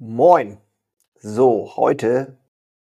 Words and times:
Moin. 0.00 0.58
So, 1.16 1.72
heute 1.74 2.38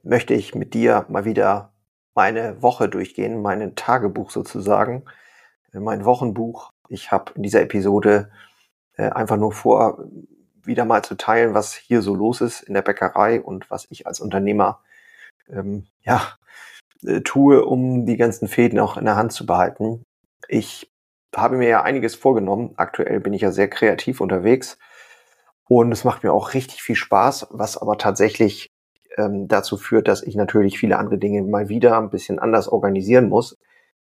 möchte 0.04 0.36
ich 0.36 0.54
mit 0.54 0.76
dir 0.76 1.08
mal 1.10 1.26
wieder 1.26 1.74
meine 2.14 2.62
Woche 2.62 2.88
durchgehen, 2.88 3.42
mein 3.42 3.76
Tagebuch 3.76 4.30
sozusagen, 4.30 5.06
äh, 5.74 5.80
mein 5.80 6.06
Wochenbuch. 6.06 6.72
Ich 6.88 7.12
habe 7.12 7.32
in 7.34 7.42
dieser 7.42 7.64
Episode 7.64 8.30
äh, 8.96 9.10
einfach 9.10 9.38
nur 9.38 9.54
vor, 9.54 10.06
wieder 10.62 10.86
mal 10.86 11.04
zu 11.04 11.16
teilen, 11.16 11.56
was 11.56 11.74
hier 11.74 12.04
so 12.04 12.14
los 12.14 12.42
ist 12.42 12.62
in 12.62 12.76
der 12.76 12.84
Bäckerei 12.84 13.42
und 13.42 13.72
was 13.72 13.88
ich 13.90 14.06
als 14.06 14.20
Unternehmer 14.20 14.80
ähm, 15.50 15.88
ja 16.04 16.38
äh, 17.04 17.22
tue, 17.22 17.66
um 17.66 18.06
die 18.06 18.18
ganzen 18.18 18.48
Fäden 18.48 18.78
auch 18.78 18.98
in 18.98 19.06
der 19.06 19.16
Hand 19.16 19.32
zu 19.32 19.48
behalten. 19.48 20.04
Ich 20.48 20.94
habe 21.36 21.58
mir 21.58 21.70
ja 21.70 21.82
einiges 21.82 22.14
vorgenommen. 22.14 22.74
Aktuell 22.78 23.20
bin 23.20 23.34
ich 23.34 23.42
ja 23.42 23.52
sehr 23.52 23.68
kreativ 23.68 24.22
unterwegs 24.22 24.78
und 25.70 25.92
es 25.92 26.04
macht 26.04 26.24
mir 26.24 26.34
auch 26.34 26.56
richtig 26.56 26.82
viel 26.82 26.96
Spaß, 26.96 27.48
was 27.52 27.78
aber 27.78 28.00
tatsächlich 28.00 28.72
ähm, 29.18 29.48
dazu 29.48 29.78
führt, 29.78 30.08
dass 30.08 30.24
ich 30.24 30.36
natürlich 30.36 30.80
viele 30.80 30.98
andere 30.98 31.20
Dinge 31.20 31.44
mal 31.44 31.70
wieder 31.70 32.00
ein 32.00 32.10
bisschen 32.10 32.40
anders 32.40 32.68
organisieren 32.68 33.30
muss. 33.30 33.56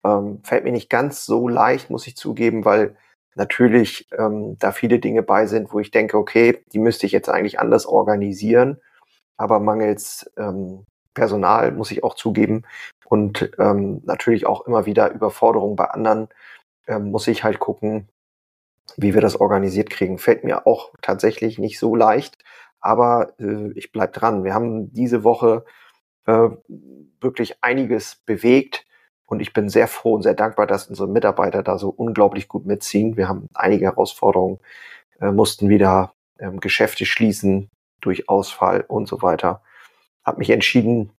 Ähm, 0.02 0.40
fällt 0.44 0.64
mir 0.64 0.72
nicht 0.72 0.88
ganz 0.88 1.26
so 1.26 1.48
leicht, 1.48 1.90
muss 1.90 2.06
ich 2.06 2.16
zugeben, 2.16 2.64
weil 2.64 2.96
natürlich 3.34 4.08
ähm, 4.18 4.56
da 4.58 4.72
viele 4.72 4.98
Dinge 4.98 5.22
bei 5.22 5.46
sind, 5.46 5.74
wo 5.74 5.78
ich 5.78 5.90
denke, 5.90 6.16
okay, 6.16 6.64
die 6.72 6.78
müsste 6.78 7.04
ich 7.04 7.12
jetzt 7.12 7.28
eigentlich 7.28 7.60
anders 7.60 7.84
organisieren, 7.84 8.78
aber 9.36 9.60
mangels 9.60 10.32
ähm, 10.38 10.86
Personal 11.12 11.72
muss 11.72 11.90
ich 11.90 12.02
auch 12.02 12.14
zugeben 12.14 12.62
und 13.04 13.52
ähm, 13.58 14.00
natürlich 14.06 14.46
auch 14.46 14.66
immer 14.66 14.86
wieder 14.86 15.12
Überforderung 15.12 15.76
bei 15.76 15.84
anderen 15.84 16.28
ähm, 16.86 17.10
muss 17.10 17.28
ich 17.28 17.44
halt 17.44 17.58
gucken, 17.58 18.08
wie 18.96 19.14
wir 19.14 19.20
das 19.20 19.40
organisiert 19.40 19.90
kriegen, 19.90 20.18
fällt 20.18 20.44
mir 20.44 20.66
auch 20.66 20.92
tatsächlich 21.02 21.58
nicht 21.58 21.78
so 21.78 21.94
leicht, 21.94 22.36
aber 22.80 23.32
äh, 23.38 23.70
ich 23.74 23.92
bleib 23.92 24.12
dran. 24.12 24.44
Wir 24.44 24.54
haben 24.54 24.92
diese 24.92 25.24
Woche 25.24 25.64
äh, 26.26 26.48
wirklich 27.20 27.62
einiges 27.62 28.16
bewegt 28.26 28.86
und 29.26 29.40
ich 29.40 29.52
bin 29.52 29.68
sehr 29.68 29.88
froh 29.88 30.14
und 30.14 30.22
sehr 30.22 30.34
dankbar, 30.34 30.66
dass 30.66 30.88
unsere 30.88 31.08
Mitarbeiter 31.08 31.62
da 31.62 31.78
so 31.78 31.88
unglaublich 31.88 32.48
gut 32.48 32.66
mitziehen. 32.66 33.16
Wir 33.16 33.28
haben 33.28 33.46
einige 33.54 33.86
Herausforderungen, 33.86 34.58
äh, 35.20 35.30
mussten 35.30 35.68
wieder 35.68 36.12
ähm, 36.38 36.60
Geschäfte 36.60 37.06
schließen 37.06 37.70
durch 38.00 38.28
Ausfall 38.28 38.84
und 38.86 39.08
so 39.08 39.22
weiter. 39.22 39.62
Hab 40.24 40.38
mich 40.38 40.50
entschieden, 40.50 41.12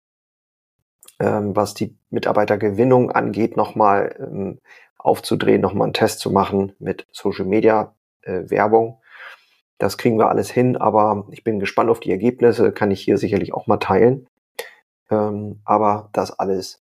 ähm, 1.20 1.55
was 1.56 1.75
die 1.75 1.97
Mitarbeitergewinnung 2.11 3.12
angeht, 3.12 3.56
nochmal 3.56 4.17
ähm, 4.19 4.61
aufzudrehen, 5.03 5.61
nochmal 5.61 5.86
einen 5.86 5.95
Test 5.95 6.20
zu 6.20 6.31
machen 6.31 6.75
mit 6.78 7.06
Social 7.12 7.45
Media 7.45 7.95
äh, 8.22 8.48
Werbung. 8.50 9.00
Das 9.78 9.98
kriegen 9.98 10.19
wir 10.19 10.28
alles 10.28 10.50
hin, 10.50 10.77
aber 10.77 11.27
ich 11.31 11.42
bin 11.42 11.59
gespannt 11.59 11.91
auf 11.91 12.00
die 12.00 12.12
Ergebnisse, 12.12 12.72
kann 12.72 12.92
ich 12.92 13.03
hier 13.03 13.19
sicherlich 13.19 13.53
auch 13.53 13.67
mal 13.67 13.78
teilen. 13.78 14.28
Ähm, 15.11 15.61
aber 15.64 16.09
das 16.12 16.39
alles 16.39 16.83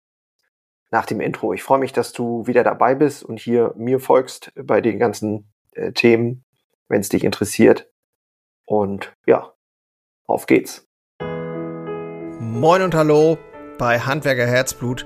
nach 0.91 1.05
dem 1.05 1.19
Intro. 1.19 1.51
Ich 1.53 1.61
freue 1.61 1.79
mich, 1.79 1.91
dass 1.91 2.13
du 2.13 2.47
wieder 2.47 2.63
dabei 2.63 2.95
bist 2.95 3.23
und 3.23 3.39
hier 3.39 3.73
mir 3.75 3.99
folgst 3.99 4.53
bei 4.55 4.79
den 4.79 4.97
ganzen 4.97 5.51
äh, 5.73 5.91
Themen, 5.91 6.45
wenn 6.87 7.01
es 7.01 7.09
dich 7.09 7.25
interessiert. 7.25 7.91
Und 8.63 9.13
ja, 9.25 9.53
auf 10.25 10.45
geht's. 10.45 10.87
Moin 12.39 12.81
und 12.81 12.95
hallo 12.95 13.37
bei 13.77 13.99
Handwerker 13.99 14.47
Herzblut 14.47 15.05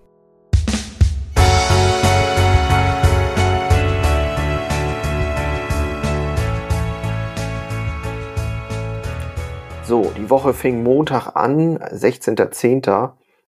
So, 9.91 10.09
die 10.15 10.29
Woche 10.29 10.53
fing 10.53 10.83
Montag 10.83 11.35
an, 11.35 11.77
16.10. 11.77 13.11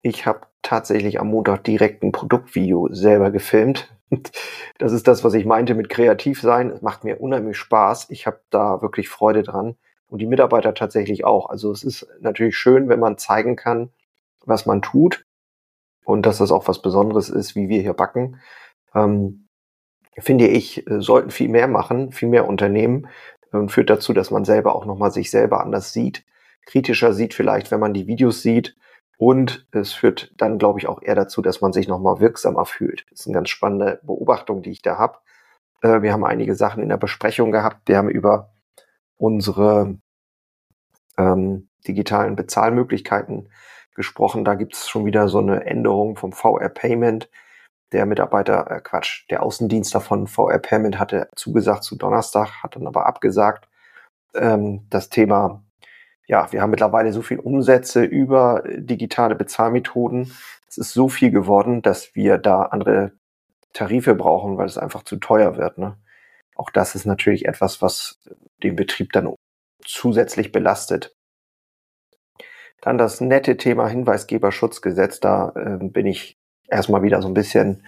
Ich 0.02 0.26
habe 0.26 0.48
tatsächlich 0.62 1.20
am 1.20 1.28
Montag 1.28 1.66
direkt 1.66 2.04
ein 2.04 2.14
Produktvideo 2.14 2.88
selber 2.90 3.32
gefilmt. 3.32 3.94
Das 4.78 4.94
ist 4.94 5.10
das, 5.10 5.26
was 5.26 5.34
ich 5.34 5.46
meinte 5.46 5.76
mit 5.76 5.90
kreativ 5.90 6.40
sein. 6.40 6.70
Es 6.70 6.82
macht 6.82 7.04
mir 7.04 7.20
unheimlich 7.20 7.58
Spaß. 7.58 8.12
Ich 8.12 8.28
habe 8.28 8.40
da 8.50 8.82
wirklich 8.82 9.10
Freude 9.10 9.44
dran 9.44 9.76
und 10.08 10.20
die 10.20 10.26
Mitarbeiter 10.26 10.74
tatsächlich 10.74 11.26
auch. 11.26 11.50
Also 11.50 11.70
es 11.70 11.84
ist 11.84 12.08
natürlich 12.22 12.56
schön, 12.56 12.88
wenn 12.88 13.02
man 13.02 13.18
zeigen 13.18 13.58
kann, 13.58 13.90
was 14.46 14.66
man 14.66 14.82
tut 14.82 15.26
und 16.06 16.26
dass 16.26 16.38
das 16.38 16.54
auch 16.54 16.66
was 16.70 16.82
Besonderes 16.82 17.28
ist, 17.28 17.56
wie 17.58 17.68
wir 17.68 17.82
hier 17.82 17.94
backen. 17.94 18.40
Ähm, 18.96 19.50
finde 20.18 20.48
ich, 20.48 20.86
sollten 20.88 21.30
viel 21.30 21.50
mehr 21.50 21.68
machen, 21.68 22.14
viel 22.14 22.30
mehr 22.30 22.48
Unternehmen, 22.48 23.10
und 23.60 23.72
führt 23.72 23.90
dazu, 23.90 24.14
dass 24.14 24.32
man 24.32 24.46
selber 24.46 24.76
auch 24.76 24.86
nochmal 24.86 25.12
sich 25.12 25.30
selber 25.32 25.62
anders 25.62 25.94
sieht, 25.94 26.26
kritischer 26.66 27.14
sieht 27.14 27.34
vielleicht, 27.34 27.72
wenn 27.72 27.80
man 27.80 27.94
die 27.94 28.08
Videos 28.08 28.42
sieht. 28.42 28.76
Und 29.18 29.68
es 29.72 29.94
führt 29.94 30.34
dann, 30.38 30.58
glaube 30.58 30.80
ich, 30.80 30.88
auch 30.88 31.02
eher 31.02 31.14
dazu, 31.14 31.44
dass 31.44 31.62
man 31.62 31.74
sich 31.74 31.88
nochmal 31.88 32.20
wirksamer 32.20 32.66
fühlt. 32.66 33.06
Das 33.12 33.20
ist 33.20 33.28
eine 33.28 33.36
ganz 33.36 33.50
spannende 33.50 34.00
Beobachtung, 34.02 34.64
die 34.64 34.72
ich 34.72 34.82
da 34.82 34.98
habe. 34.98 35.20
Äh, 35.82 36.02
wir 36.02 36.12
haben 36.12 36.26
einige 36.26 36.56
Sachen 36.56 36.82
in 36.82 36.90
der 36.90 36.98
Besprechung 36.98 37.52
gehabt. 37.52 37.88
Wir 37.88 37.98
haben 37.98 38.10
über 38.10 38.52
unsere 39.18 39.98
ähm, 41.18 41.70
digitalen 41.88 42.36
Bezahlmöglichkeiten 42.36 43.50
gesprochen. 43.94 44.44
Da 44.44 44.56
gibt 44.56 44.74
es 44.74 44.90
schon 44.90 45.06
wieder 45.06 45.28
so 45.28 45.38
eine 45.38 45.66
Änderung 45.66 46.16
vom 46.16 46.32
VR 46.32 46.70
Payment 46.70 47.30
der 47.92 48.06
Mitarbeiter, 48.06 48.70
äh 48.72 48.82
Quatsch, 48.82 49.26
der 49.30 49.44
Außendienst 49.44 49.94
davon, 49.94 50.28
VR 50.28 50.60
Payment, 50.60 51.00
hatte 51.00 51.30
zugesagt 51.36 51.84
zu 51.84 51.96
Donnerstag, 51.96 52.64
hat 52.64 52.76
dann 52.76 52.88
aber 52.88 53.06
abgesagt. 53.06 53.68
Ähm, 54.34 54.88
das 54.90 55.10
Thema, 55.10 55.64
ja, 56.28 56.52
wir 56.52 56.62
haben 56.62 56.72
mittlerweile 56.72 57.14
so 57.14 57.22
viel 57.22 57.40
Umsätze 57.40 58.04
über 58.04 58.64
digitale 58.66 59.36
Bezahlmethoden. 59.36 60.34
Es 60.68 60.78
ist 60.78 60.94
so 60.94 61.10
viel 61.10 61.32
geworden, 61.32 61.82
dass 61.82 62.16
wir 62.16 62.38
da 62.38 62.64
andere 62.64 63.14
Tarife 63.74 64.16
brauchen, 64.16 64.58
weil 64.58 64.68
es 64.68 64.78
einfach 64.78 65.04
zu 65.04 65.18
teuer 65.18 65.58
wird. 65.58 65.78
Ne? 65.78 65.98
Auch 66.56 66.70
das 66.70 66.96
ist 66.96 67.06
natürlich 67.06 67.46
etwas, 67.46 67.82
was 67.82 68.20
den 68.64 68.76
Betrieb 68.76 69.12
dann 69.14 69.34
zusätzlich 69.84 70.52
belastet. 70.52 71.16
Dann 72.82 72.98
das 72.98 73.22
nette 73.22 73.58
Thema 73.58 73.88
Hinweisgeberschutzgesetz. 73.88 75.20
Da 75.20 75.52
äh, 75.56 75.78
bin 75.80 76.08
ich 76.08 76.41
erstmal 76.72 77.04
wieder 77.04 77.22
so 77.22 77.28
ein 77.28 77.34
bisschen, 77.34 77.84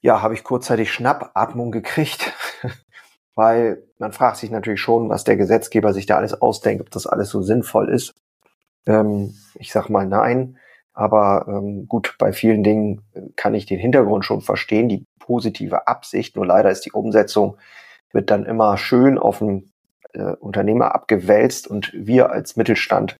ja, 0.00 0.22
habe 0.22 0.34
ich 0.34 0.44
kurzzeitig 0.44 0.92
Schnappatmung 0.92 1.72
gekriegt, 1.72 2.32
weil 3.34 3.82
man 3.98 4.12
fragt 4.12 4.36
sich 4.36 4.50
natürlich 4.50 4.80
schon, 4.80 5.08
was 5.08 5.24
der 5.24 5.36
Gesetzgeber 5.36 5.92
sich 5.92 6.06
da 6.06 6.16
alles 6.16 6.40
ausdenkt, 6.40 6.82
ob 6.82 6.90
das 6.90 7.06
alles 7.06 7.30
so 7.30 7.42
sinnvoll 7.42 7.88
ist. 7.88 8.14
Ähm, 8.86 9.34
ich 9.54 9.72
sag 9.72 9.88
mal 9.88 10.06
nein, 10.06 10.58
aber 10.92 11.46
ähm, 11.48 11.88
gut, 11.88 12.14
bei 12.18 12.32
vielen 12.32 12.62
Dingen 12.62 13.02
kann 13.34 13.54
ich 13.54 13.66
den 13.66 13.80
Hintergrund 13.80 14.24
schon 14.24 14.42
verstehen, 14.42 14.88
die 14.88 15.04
positive 15.18 15.88
Absicht, 15.88 16.36
nur 16.36 16.46
leider 16.46 16.70
ist 16.70 16.84
die 16.86 16.92
Umsetzung, 16.92 17.56
wird 18.12 18.30
dann 18.30 18.46
immer 18.46 18.76
schön 18.76 19.18
auf 19.18 19.38
den 19.38 19.72
äh, 20.12 20.34
Unternehmer 20.36 20.94
abgewälzt. 20.94 21.66
Und 21.66 21.92
wir 21.94 22.30
als 22.30 22.56
Mittelstand 22.56 23.16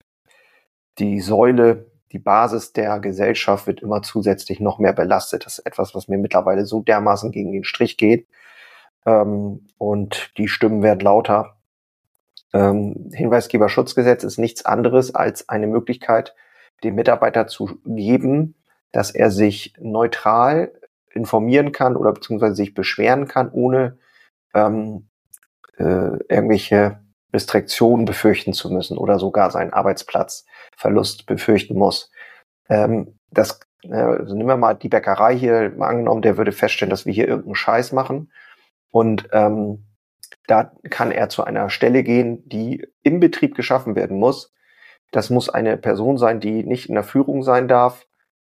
die 0.99 1.21
Säule 1.21 1.91
die 2.14 2.20
Basis 2.20 2.72
der 2.72 3.00
Gesellschaft 3.00 3.66
wird 3.66 3.82
immer 3.82 4.00
zusätzlich 4.00 4.60
noch 4.60 4.78
mehr 4.78 4.92
belastet. 4.92 5.44
Das 5.44 5.58
ist 5.58 5.66
etwas, 5.66 5.97
was 5.97 6.06
mir 6.06 6.16
mittlerweile 6.16 6.64
so 6.64 6.80
dermaßen 6.80 7.32
gegen 7.32 7.50
den 7.50 7.64
Strich 7.64 7.97
geht. 7.97 8.28
Ähm, 9.04 9.66
und 9.78 10.30
die 10.38 10.47
Stimmen 10.47 10.80
werden 10.84 11.00
lauter. 11.00 11.56
Ähm, 12.53 13.10
Hinweisgeberschutzgesetz 13.12 14.22
ist 14.22 14.39
nichts 14.39 14.65
anderes 14.65 15.12
als 15.12 15.48
eine 15.48 15.66
Möglichkeit, 15.66 16.36
dem 16.84 16.94
Mitarbeiter 16.94 17.48
zu 17.48 17.80
geben, 17.84 18.54
dass 18.92 19.10
er 19.10 19.33
sich 19.33 19.74
neutral 19.80 20.72
informieren 21.10 21.72
kann 21.72 21.97
oder 21.97 22.12
beziehungsweise 22.12 22.54
sich 22.54 22.74
beschweren 22.74 23.27
kann, 23.27 23.50
ohne 23.50 23.98
ähm, 24.54 25.09
äh, 25.78 25.83
irgendwelche 26.28 27.00
Restriktionen 27.33 28.04
befürchten 28.04 28.53
zu 28.53 28.71
müssen 28.71 28.98
oder 28.98 29.18
sogar 29.18 29.50
seinen 29.50 29.72
Arbeitsplatzverlust 30.74 31.26
befürchten 31.26 31.76
muss. 31.76 32.10
Ähm, 32.68 33.18
das, 33.30 33.60
äh, 33.82 33.94
also 33.94 34.34
nehmen 34.34 34.48
wir 34.48 34.56
mal 34.56 34.74
die 34.74 34.88
Bäckerei 34.88 35.36
hier 35.36 35.72
mal 35.76 35.88
angenommen, 35.88 36.22
der 36.22 36.36
würde 36.36 36.53
feststellen, 36.53 36.91
dass 36.91 37.06
wir 37.06 37.12
hier 37.12 37.28
irgendeinen 37.28 37.54
Scheiß 37.54 37.92
machen. 37.92 38.32
Und 38.91 39.28
ähm, 39.32 39.86
da 40.47 40.72
kann 40.91 41.10
er 41.10 41.28
zu 41.28 41.44
einer 41.44 41.71
Stelle 41.71 42.03
gehen, 42.03 42.48
die 42.48 42.86
im 43.03 43.21
Betrieb 43.21 43.54
geschaffen 43.54 43.97
werden 43.97 44.18
muss. 44.18 44.53
Das 45.10 45.30
muss 45.30 45.48
eine 45.48 45.76
Person 45.76 46.18
sein, 46.18 46.41
die 46.41 46.65
nicht 46.65 46.88
in 46.88 46.94
der 46.94 47.04
Führung 47.04 47.42
sein 47.42 47.68
darf, 47.68 48.06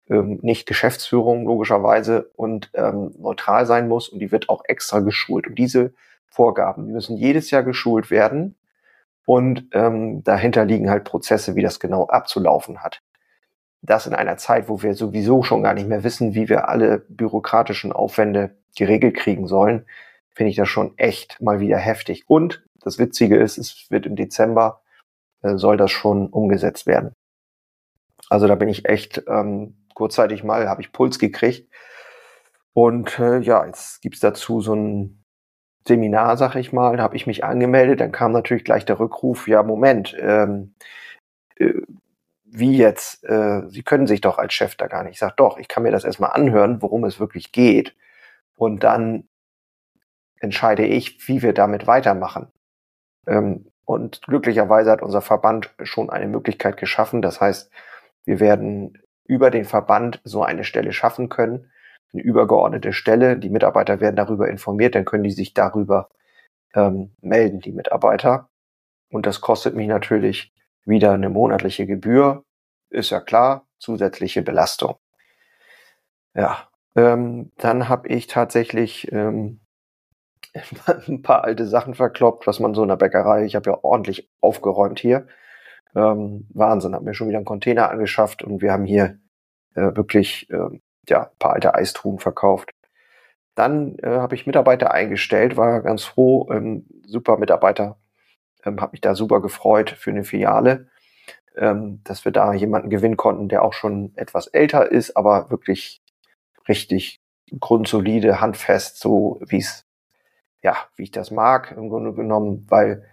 ähm, 0.10 0.40
nicht 0.42 0.68
Geschäftsführung 0.68 1.46
logischerweise 1.46 2.32
und 2.36 2.70
ähm, 2.74 3.14
neutral 3.18 3.66
sein 3.66 3.88
muss 3.88 4.10
und 4.10 4.20
die 4.20 4.32
wird 4.32 4.50
auch 4.50 4.64
extra 4.68 5.00
geschult. 5.00 5.48
Und 5.48 5.56
diese 5.56 5.94
Vorgaben. 6.26 6.86
Die 6.86 6.94
müssen 6.94 7.18
jedes 7.18 7.52
Jahr 7.52 7.64
geschult 7.64 8.12
werden 8.12 8.56
und 9.28 9.68
ähm, 9.74 10.24
dahinter 10.24 10.64
liegen 10.64 10.90
halt 10.90 11.04
Prozesse, 11.04 11.58
wie 11.58 11.62
das 11.62 11.82
genau 11.82 12.08
abzulaufen 12.08 12.82
hat. 12.82 13.02
Das 13.82 14.08
in 14.08 14.16
einer 14.16 14.38
Zeit, 14.38 14.70
wo 14.70 14.82
wir 14.82 14.94
sowieso 14.94 15.44
schon 15.44 15.64
gar 15.64 15.74
nicht 15.74 15.90
mehr 15.90 16.06
wissen, 16.06 16.34
wie 16.34 16.48
wir 16.48 16.70
alle 16.70 17.00
bürokratischen 17.10 17.92
Aufwände 17.92 18.56
geregelt 18.78 19.18
kriegen 19.18 19.46
sollen, 19.46 19.86
finde 20.30 20.52
ich 20.52 20.56
das 20.56 20.70
schon 20.70 20.98
echt 20.98 21.42
mal 21.42 21.60
wieder 21.60 21.78
heftig. 21.78 22.24
Und 22.30 22.64
das 22.80 23.00
Witzige 23.00 23.36
ist, 23.38 23.58
es 23.58 23.88
wird 23.90 24.06
im 24.06 24.16
Dezember, 24.16 24.80
äh, 25.42 25.58
soll 25.58 25.76
das 25.76 25.92
schon 25.92 26.28
umgesetzt 26.28 26.88
werden. 26.88 27.12
Also 28.30 28.48
da 28.48 28.56
bin 28.56 28.70
ich 28.70 28.86
echt 28.86 29.24
ähm, 29.28 29.76
kurzzeitig 29.94 30.46
mal, 30.46 30.70
habe 30.70 30.82
ich 30.82 30.94
Puls 30.94 31.20
gekriegt. 31.20 31.70
Und 32.72 33.20
äh, 33.20 33.40
ja, 33.40 33.66
jetzt 33.66 34.02
gibt's 34.02 34.22
dazu 34.22 34.62
so 34.62 34.74
ein 34.74 35.26
Seminar, 35.88 36.38
sag 36.38 36.56
ich 36.56 36.74
mal, 36.74 36.98
da 36.98 37.04
habe 37.04 37.16
ich 37.16 37.28
mich 37.28 37.44
angemeldet, 37.44 38.02
dann 38.02 38.12
kam 38.12 38.32
natürlich 38.32 38.64
gleich 38.64 38.86
der 38.86 39.00
Rückruf, 39.00 39.48
ja, 39.48 39.64
Moment, 39.64 40.16
ähm, 40.20 40.74
äh, 41.58 41.74
wie 42.46 42.78
jetzt, 42.78 43.24
äh, 43.26 43.64
Sie 43.68 43.84
können 43.84 44.08
sich 44.08 44.22
doch 44.22 44.38
als 44.38 44.54
Chef 44.54 44.76
da 44.76 44.88
gar 44.88 45.04
nicht. 45.04 45.14
Ich 45.14 45.20
sage, 45.20 45.34
doch, 45.38 45.58
ich 45.58 45.68
kann 45.68 45.84
mir 45.84 45.92
das 45.92 46.06
erstmal 46.06 46.32
anhören, 46.32 46.82
worum 46.82 47.04
es 47.04 47.20
wirklich 47.20 47.52
geht. 47.52 47.96
Und 48.56 48.84
dann 48.84 49.28
entscheide 50.40 50.86
ich, 50.86 51.28
wie 51.28 51.42
wir 51.42 51.54
damit 51.54 51.88
weitermachen. 51.88 52.52
Ähm, 53.28 53.72
und 53.86 54.22
glücklicherweise 54.24 54.92
hat 54.92 55.02
unser 55.02 55.22
Verband 55.22 55.74
schon 55.84 56.10
eine 56.10 56.28
Möglichkeit 56.28 56.78
geschaffen. 56.78 57.22
Das 57.22 57.40
heißt, 57.42 57.72
wir 58.26 58.40
werden 58.40 59.02
über 59.26 59.52
den 59.52 59.66
Verband 59.66 60.22
so 60.24 60.44
eine 60.44 60.64
Stelle 60.64 60.94
schaffen 60.94 61.30
können, 61.30 61.72
eine 62.14 62.24
übergeordnete 62.24 62.94
Stelle. 62.94 63.38
Die 63.38 63.50
Mitarbeiter 63.50 64.00
werden 64.00 64.16
darüber 64.16 64.50
informiert, 64.50 64.96
dann 64.96 65.06
können 65.06 65.24
die 65.24 65.32
sich 65.32 65.54
darüber 65.54 66.10
ähm, 66.74 67.14
melden, 67.22 67.60
die 67.60 67.72
Mitarbeiter. 67.72 68.50
Und 69.10 69.26
das 69.26 69.42
kostet 69.42 69.76
mich 69.76 69.88
natürlich 69.88 70.54
wieder 70.86 71.14
eine 71.14 71.30
monatliche 71.30 71.86
Gebühr. 71.86 72.44
Ist 72.90 73.10
ja 73.10 73.20
klar, 73.20 73.68
zusätzliche 73.80 74.42
Belastung. 74.42 74.96
Ja, 76.34 76.70
ähm, 76.96 77.52
dann 77.58 77.90
habe 77.90 78.08
ich 78.10 78.28
tatsächlich 78.28 79.12
ähm, 79.12 79.62
ein 81.08 81.22
paar 81.22 81.44
alte 81.44 81.66
Sachen 81.68 81.94
verkloppt, 81.94 82.48
was 82.48 82.60
man 82.60 82.74
so 82.74 82.84
in 82.84 82.90
der 82.90 82.96
Bäckerei, 82.96 83.46
ich 83.46 83.56
habe 83.56 83.70
ja 83.70 83.78
ordentlich 83.82 84.30
aufgeräumt 84.42 85.00
hier. 85.00 85.28
Ähm, 85.96 86.48
Wahnsinn, 86.54 86.94
habe 86.94 87.06
mir 87.06 87.14
schon 87.14 87.28
wieder 87.28 87.38
einen 87.38 87.46
Container 87.46 87.90
angeschafft 87.90 88.44
und 88.44 88.62
wir 88.62 88.72
haben 88.72 88.86
hier 88.86 89.20
äh, 89.76 89.96
wirklich 89.96 90.50
äh, 90.50 90.80
ja, 91.10 91.24
ein 91.24 91.38
paar 91.40 91.54
alte 91.54 91.76
Eistruhen 91.76 92.20
verkauft. 92.20 92.72
Dann 93.56 93.98
äh, 94.00 94.10
habe 94.10 94.36
ich 94.36 94.46
Mitarbeiter 94.46 94.92
eingestellt, 94.92 95.58
war 95.58 95.82
ganz 95.82 96.04
froh, 96.04 96.50
ähm, 96.52 96.86
super 97.06 97.38
Mitarbeiter, 97.38 97.98
ähm, 98.64 98.82
habe 98.82 98.92
mich 98.92 99.02
da 99.02 99.16
super 99.16 99.42
gefreut 99.42 99.90
für 99.92 100.12
eine 100.12 100.24
Filiale, 100.24 100.90
ähm, 101.56 102.02
dass 102.04 102.26
wir 102.26 102.32
da 102.32 102.54
jemanden 102.54 102.90
gewinnen 102.90 103.18
konnten, 103.18 103.50
der 103.50 103.64
auch 103.64 103.74
schon 103.74 104.14
etwas 104.16 104.48
älter 104.48 104.92
ist, 104.92 105.18
aber 105.18 105.50
wirklich 105.50 106.02
richtig 106.68 107.22
grundsolide, 107.60 108.42
handfest, 108.42 109.00
so 109.00 109.40
wie 109.48 109.58
es 109.58 109.88
ja, 110.62 110.76
wie 110.96 111.04
ich 111.04 111.12
das 111.12 111.32
mag, 111.32 111.74
im 111.78 111.90
Grunde 111.90 112.14
genommen, 112.14 112.66
weil 112.70 113.06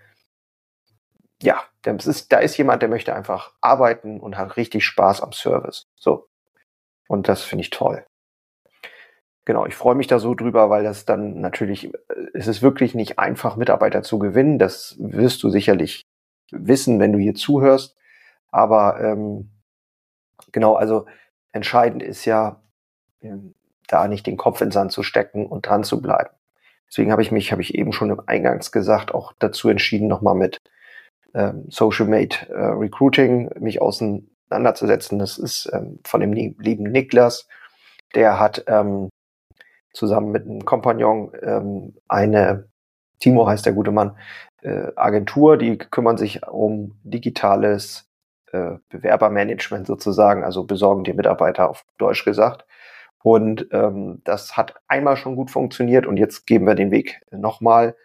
ja, 1.43 1.62
ist, 1.87 2.32
da 2.32 2.38
ist 2.38 2.56
jemand, 2.56 2.82
der 2.82 2.88
möchte 2.88 3.14
einfach 3.14 3.52
arbeiten 3.61 4.19
und 4.20 4.37
hat 4.37 4.56
richtig 4.56 4.85
Spaß 4.85 5.20
am 5.20 5.32
Service. 5.32 5.87
So. 5.94 6.29
Und 7.08 7.28
das 7.28 7.42
finde 7.42 7.62
ich 7.62 7.70
toll. 7.70 8.04
Genau, 9.44 9.66
ich 9.66 9.74
freue 9.74 9.94
mich 9.94 10.06
da 10.06 10.18
so 10.18 10.34
drüber, 10.34 10.70
weil 10.70 10.84
das 10.84 11.04
dann 11.04 11.40
natürlich, 11.40 11.92
äh, 11.92 11.98
es 12.32 12.46
ist 12.46 12.62
wirklich 12.62 12.94
nicht 12.94 13.18
einfach, 13.18 13.56
Mitarbeiter 13.56 14.02
zu 14.02 14.18
gewinnen. 14.18 14.58
Das 14.58 14.96
wirst 14.98 15.42
du 15.42 15.50
sicherlich 15.50 16.02
wissen, 16.50 16.98
wenn 16.98 17.12
du 17.12 17.18
hier 17.18 17.34
zuhörst. 17.34 17.96
Aber 18.50 19.00
ähm, 19.00 19.50
genau, 20.52 20.74
also 20.74 21.06
entscheidend 21.52 22.02
ist 22.02 22.24
ja, 22.24 22.62
ähm, 23.20 23.54
da 23.86 24.08
nicht 24.08 24.26
den 24.26 24.36
Kopf 24.38 24.60
in 24.60 24.68
den 24.68 24.72
Sand 24.72 24.92
zu 24.92 25.02
stecken 25.02 25.46
und 25.46 25.66
dran 25.66 25.84
zu 25.84 26.00
bleiben. 26.00 26.30
Deswegen 26.88 27.12
habe 27.12 27.22
ich 27.22 27.32
mich, 27.32 27.52
habe 27.52 27.62
ich 27.62 27.74
eben 27.74 27.92
schon 27.92 28.10
im 28.10 28.22
Eingangs 28.26 28.72
gesagt, 28.72 29.12
auch 29.12 29.32
dazu 29.38 29.68
entschieden, 29.68 30.08
nochmal 30.08 30.34
mit 30.34 30.60
ähm, 31.34 31.66
Social 31.68 32.06
Made 32.06 32.36
äh, 32.48 32.54
Recruiting 32.54 33.50
mich 33.58 33.82
auseinanderzusetzen. 34.54 35.18
Das 35.18 35.38
ist 35.38 35.68
ähm, 35.72 35.98
von 36.04 36.20
dem 36.20 36.32
lieben 36.32 36.84
Niklas. 36.84 37.48
Der 38.14 38.38
hat 38.38 38.64
ähm, 38.68 39.10
zusammen 39.92 40.30
mit 40.30 40.44
einem 40.44 40.64
Kompagnon 40.64 41.32
ähm, 41.42 41.94
eine, 42.08 42.68
Timo 43.20 43.46
heißt 43.46 43.66
der 43.66 43.72
gute 43.72 43.90
Mann, 43.90 44.16
äh, 44.62 44.92
Agentur, 44.96 45.56
die 45.56 45.78
kümmern 45.78 46.16
sich 46.16 46.46
um 46.46 46.96
digitales 47.02 48.08
äh, 48.52 48.76
Bewerbermanagement 48.88 49.86
sozusagen, 49.86 50.44
also 50.44 50.64
besorgen 50.64 51.04
die 51.04 51.12
Mitarbeiter 51.12 51.68
auf 51.68 51.84
Deutsch 51.98 52.24
gesagt. 52.24 52.64
Und 53.22 53.68
ähm, 53.72 54.20
das 54.24 54.56
hat 54.56 54.74
einmal 54.86 55.16
schon 55.16 55.34
gut 55.34 55.50
funktioniert 55.50 56.06
und 56.06 56.18
jetzt 56.18 56.46
geben 56.46 56.66
wir 56.66 56.74
den 56.74 56.90
Weg 56.90 57.22
nochmal, 57.30 57.96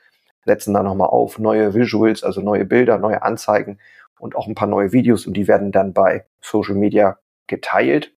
setzen 0.45 0.73
da 0.73 0.81
nochmal 0.81 1.09
auf 1.09 1.37
neue 1.37 1.73
Visuals, 1.73 2.23
also 2.23 2.41
neue 2.41 2.65
Bilder, 2.65 2.97
neue 2.97 3.21
Anzeigen 3.21 3.79
und 4.19 4.35
auch 4.35 4.47
ein 4.47 4.55
paar 4.55 4.67
neue 4.67 4.91
Videos 4.91 5.25
und 5.25 5.33
die 5.33 5.47
werden 5.47 5.71
dann 5.71 5.93
bei 5.93 6.25
Social 6.41 6.75
Media 6.75 7.17
geteilt. 7.47 8.13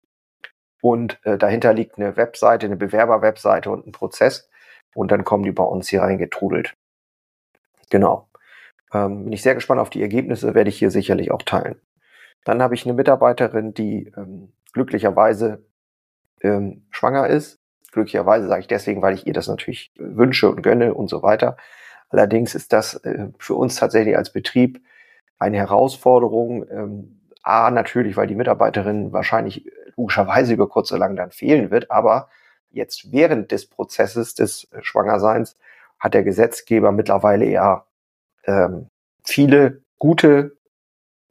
Und 0.82 1.18
äh, 1.24 1.36
dahinter 1.36 1.74
liegt 1.74 1.98
eine 1.98 2.16
Webseite, 2.16 2.66
eine 2.66 2.76
Bewerber-Webseite 2.76 3.70
und 3.70 3.86
ein 3.86 3.92
Prozess. 3.92 4.48
Und 4.94 5.10
dann 5.12 5.24
kommen 5.24 5.44
die 5.44 5.52
bei 5.52 5.62
uns 5.62 5.88
hier 5.88 6.02
reingetrudelt. 6.02 6.74
Genau. 7.90 8.28
Ähm, 8.92 9.24
bin 9.24 9.32
ich 9.32 9.42
sehr 9.42 9.54
gespannt 9.54 9.80
auf 9.80 9.90
die 9.90 10.02
Ergebnisse, 10.02 10.54
werde 10.54 10.70
ich 10.70 10.78
hier 10.78 10.90
sicherlich 10.90 11.30
auch 11.30 11.42
teilen. 11.42 11.80
Dann 12.44 12.62
habe 12.62 12.74
ich 12.74 12.84
eine 12.84 12.94
Mitarbeiterin, 12.94 13.74
die 13.74 14.12
ähm, 14.16 14.52
glücklicherweise 14.72 15.64
ähm, 16.42 16.86
schwanger 16.90 17.28
ist. 17.28 17.60
Glücklicherweise 17.92 18.48
sage 18.48 18.62
ich 18.62 18.66
deswegen, 18.66 19.02
weil 19.02 19.14
ich 19.14 19.26
ihr 19.26 19.32
das 19.32 19.48
natürlich 19.48 19.92
wünsche 19.96 20.48
und 20.48 20.62
gönne 20.62 20.94
und 20.94 21.08
so 21.08 21.22
weiter. 21.22 21.56
Allerdings 22.08 22.54
ist 22.54 22.72
das 22.72 22.94
äh, 23.04 23.28
für 23.38 23.54
uns 23.54 23.76
tatsächlich 23.76 24.16
als 24.16 24.32
Betrieb 24.32 24.80
eine 25.40 25.56
Herausforderung. 25.56 26.68
Ähm, 26.70 27.20
A, 27.42 27.70
natürlich, 27.70 28.16
weil 28.16 28.26
die 28.26 28.34
Mitarbeiterin 28.34 29.12
wahrscheinlich 29.12 29.68
logischerweise 29.96 30.52
über 30.52 30.68
kurz 30.68 30.92
oder 30.92 31.00
lang 31.00 31.16
dann 31.16 31.30
fehlen 31.30 31.70
wird, 31.70 31.90
aber 31.90 32.28
jetzt 32.70 33.10
während 33.12 33.50
des 33.50 33.66
Prozesses 33.66 34.34
des 34.34 34.68
Schwangerseins 34.80 35.56
hat 35.98 36.14
der 36.14 36.22
Gesetzgeber 36.22 36.92
mittlerweile 36.92 37.46
ja 37.46 37.86
ähm, 38.44 38.88
viele 39.24 39.82
gute 39.98 40.56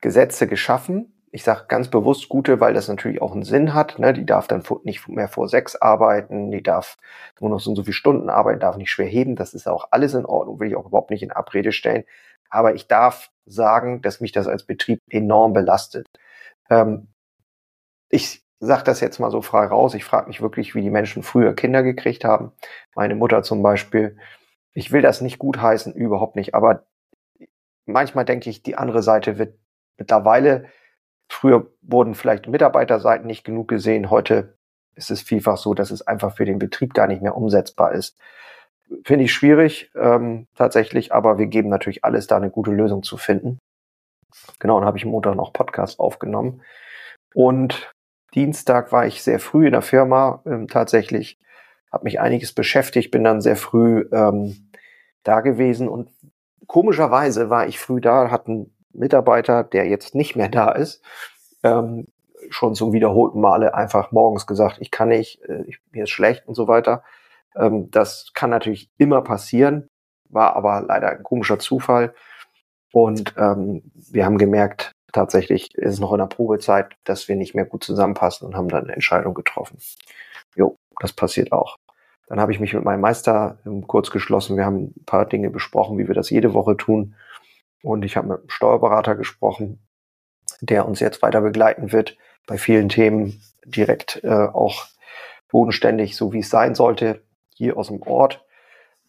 Gesetze 0.02 0.48
geschaffen, 0.48 1.20
ich 1.32 1.44
sage 1.44 1.66
ganz 1.68 1.90
bewusst 1.90 2.28
gute, 2.28 2.60
weil 2.60 2.74
das 2.74 2.88
natürlich 2.88 3.22
auch 3.22 3.34
einen 3.34 3.44
Sinn 3.44 3.74
hat. 3.74 4.00
Ne? 4.00 4.14
Die 4.14 4.26
darf 4.26 4.48
dann 4.48 4.64
nicht 4.84 5.08
mehr 5.08 5.28
vor 5.28 5.48
sechs 5.48 5.76
arbeiten, 5.76 6.50
die 6.50 6.64
darf 6.64 6.98
nur 7.40 7.52
noch 7.52 7.60
so 7.60 7.70
und 7.70 7.76
so 7.76 7.84
viele 7.84 7.94
Stunden 7.94 8.30
arbeiten, 8.30 8.60
darf 8.60 8.78
nicht 8.78 8.90
schwer 8.90 9.08
heben. 9.08 9.36
Das 9.36 9.54
ist 9.54 9.68
auch 9.68 9.90
alles 9.92 10.14
in 10.16 10.26
Ordnung, 10.26 10.60
will 10.60 10.70
ich 10.70 10.76
auch 10.76 10.88
überhaupt 10.88 11.12
nicht 11.12 11.22
in 11.22 11.32
Abrede 11.32 11.72
stellen. 11.72 12.04
Aber 12.50 12.76
ich 12.76 12.88
darf 12.88 13.32
sagen, 13.46 14.02
dass 14.02 14.22
mich 14.22 14.32
das 14.32 14.48
als 14.48 14.66
Betrieb 14.66 15.00
enorm 15.10 15.54
belastet. 15.54 16.08
Ähm, 16.70 17.08
ich 18.10 18.44
sage 18.60 18.84
das 18.84 19.00
jetzt 19.00 19.20
mal 19.20 19.32
so 19.32 19.42
frei 19.42 19.66
raus. 19.66 19.94
Ich 19.94 20.04
frage 20.04 20.28
mich 20.28 20.42
wirklich, 20.42 20.76
wie 20.76 20.82
die 20.82 20.90
Menschen 20.90 21.24
früher 21.24 21.54
Kinder 21.54 21.84
gekriegt 21.84 22.26
haben. 22.26 22.52
Meine 22.96 23.16
Mutter 23.16 23.44
zum 23.44 23.64
Beispiel. 23.64 24.18
Ich 24.74 24.92
will 24.92 25.02
das 25.02 25.22
nicht 25.22 25.40
gutheißen, 25.40 25.94
überhaupt 25.94 26.36
nicht. 26.36 26.54
Aber 26.56 26.86
manchmal 27.86 28.26
denke 28.26 28.50
ich, 28.50 28.64
die 28.64 28.76
andere 28.76 29.02
Seite 29.02 29.38
wird 29.38 29.58
mittlerweile 29.98 30.70
Früher 31.30 31.72
wurden 31.82 32.16
vielleicht 32.16 32.48
Mitarbeiterseiten 32.48 33.28
nicht 33.28 33.44
genug 33.44 33.68
gesehen. 33.68 34.10
Heute 34.10 34.58
ist 34.96 35.12
es 35.12 35.22
vielfach 35.22 35.58
so, 35.58 35.74
dass 35.76 35.92
es 35.92 36.06
einfach 36.06 36.36
für 36.36 36.46
den 36.46 36.60
Betrieb 36.60 36.94
gar 36.94 37.08
nicht 37.08 37.22
mehr 37.22 37.38
umsetzbar 37.38 37.94
ist. 37.94 38.18
Finde 39.04 39.26
ich 39.26 39.34
schwierig 39.34 39.92
ähm, 39.96 40.48
tatsächlich, 40.56 41.14
aber 41.14 41.38
wir 41.38 41.48
geben 41.48 41.70
natürlich 41.70 42.04
alles, 42.04 42.28
da 42.28 42.38
eine 42.38 42.50
gute 42.50 42.72
Lösung 42.72 43.04
zu 43.04 43.18
finden. 43.18 43.60
Genau, 44.60 44.78
und 44.78 44.86
habe 44.86 44.98
ich 44.98 45.06
Montag 45.06 45.36
noch 45.36 45.54
Podcast 45.54 46.00
aufgenommen. 46.00 46.62
Und 47.34 47.92
Dienstag 48.34 48.92
war 48.92 49.06
ich 49.06 49.24
sehr 49.24 49.40
früh 49.40 49.66
in 49.68 49.74
der 49.74 49.82
Firma 49.82 50.42
ähm, 50.46 50.68
tatsächlich, 50.68 51.40
habe 51.92 52.04
mich 52.04 52.20
einiges 52.20 52.54
beschäftigt, 52.54 53.12
bin 53.12 53.24
dann 53.24 53.42
sehr 53.42 53.56
früh 53.56 54.08
ähm, 54.12 54.70
da 55.24 55.42
gewesen 55.42 55.88
und 55.88 56.10
komischerweise 56.68 57.50
war 57.50 57.68
ich 57.68 57.80
früh 57.80 58.00
da, 58.00 58.30
hatten 58.30 58.74
Mitarbeiter, 58.94 59.64
der 59.64 59.88
jetzt 59.88 60.16
nicht 60.16 60.36
mehr 60.36 60.50
da 60.50 60.72
ist, 60.72 61.04
ähm, 61.64 62.08
schon 62.50 62.76
zum 62.76 62.94
wiederholten 62.94 63.42
Male 63.42 63.74
einfach 63.74 64.12
morgens 64.12 64.48
gesagt, 64.48 64.78
ich 64.80 64.92
kann 64.92 65.10
nicht, 65.10 65.42
äh, 65.44 65.64
ich, 65.68 65.80
mir 65.92 66.04
ist 66.04 66.12
schlecht 66.12 66.48
und 66.48 66.56
so 66.56 66.68
weiter. 66.68 67.04
Ähm, 67.56 67.90
das 67.92 68.32
kann 68.34 68.50
natürlich 68.50 68.90
immer 68.98 69.22
passieren, 69.22 69.88
war 70.30 70.56
aber 70.56 70.82
leider 70.82 71.10
ein 71.10 71.24
komischer 71.24 71.60
Zufall. 71.60 72.14
Und 72.92 73.34
ähm, 73.38 73.84
wir 73.94 74.26
haben 74.26 74.38
gemerkt, 74.38 74.92
tatsächlich 75.12 75.74
ist 75.76 75.94
es 75.94 76.00
noch 76.00 76.12
in 76.14 76.20
der 76.20 76.26
Probezeit, 76.26 76.96
dass 77.04 77.28
wir 77.28 77.36
nicht 77.36 77.56
mehr 77.56 77.66
gut 77.66 77.84
zusammenpassen 77.84 78.48
und 78.48 78.56
haben 78.56 78.70
dann 78.70 78.86
eine 78.86 78.94
Entscheidung 78.94 79.34
getroffen. 79.34 79.78
Jo, 80.56 80.76
das 81.00 81.14
passiert 81.14 81.52
auch. 81.52 81.78
Dann 82.28 82.40
habe 82.40 82.52
ich 82.52 82.60
mich 82.60 82.74
mit 82.74 82.84
meinem 82.84 83.02
Meister 83.02 83.58
kurz 83.88 84.12
geschlossen. 84.12 84.56
Wir 84.56 84.66
haben 84.66 84.94
ein 84.96 85.06
paar 85.06 85.26
Dinge 85.26 85.50
besprochen, 85.50 85.98
wie 85.98 86.08
wir 86.08 86.16
das 86.16 86.30
jede 86.30 86.54
Woche 86.54 86.78
tun. 86.78 87.16
Und 87.82 88.06
ich 88.06 88.18
habe 88.18 88.28
mit 88.28 88.40
einem 88.40 88.50
Steuerberater 88.50 89.16
gesprochen, 89.16 89.80
der 90.62 90.88
uns 90.88 91.00
jetzt 91.00 91.22
weiter 91.22 91.42
begleiten 91.42 91.92
wird 91.92 92.18
bei 92.46 92.58
vielen 92.58 92.90
Themen 92.90 93.42
direkt 93.66 94.24
äh, 94.24 94.30
auch 94.30 94.86
bodenständig, 95.50 96.16
so 96.16 96.34
wie 96.34 96.40
es 96.40 96.50
sein 96.50 96.76
sollte, 96.76 97.24
hier 97.60 97.78
aus 97.78 97.90
dem 97.90 98.02
Ort. 98.02 98.44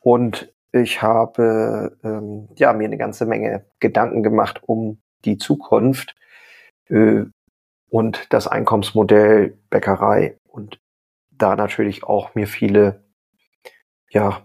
Und 0.01 0.53
ich 0.73 1.03
habe 1.03 1.97
ähm, 2.05 2.49
ja, 2.57 2.73
mir 2.73 2.85
eine 2.85 2.99
ganze 2.99 3.25
Menge 3.25 3.65
Gedanken 3.79 4.23
gemacht 4.23 4.61
um 4.67 5.01
die 5.25 5.39
Zukunft 5.39 6.15
äh, 6.89 7.25
und 7.89 8.33
das 8.33 8.47
Einkommensmodell 8.49 9.57
Bäckerei 9.71 10.37
und 10.47 10.81
da 11.31 11.57
natürlich 11.57 12.05
auch 12.05 12.35
mir 12.35 12.47
viele 12.47 13.05
ja, 14.11 14.43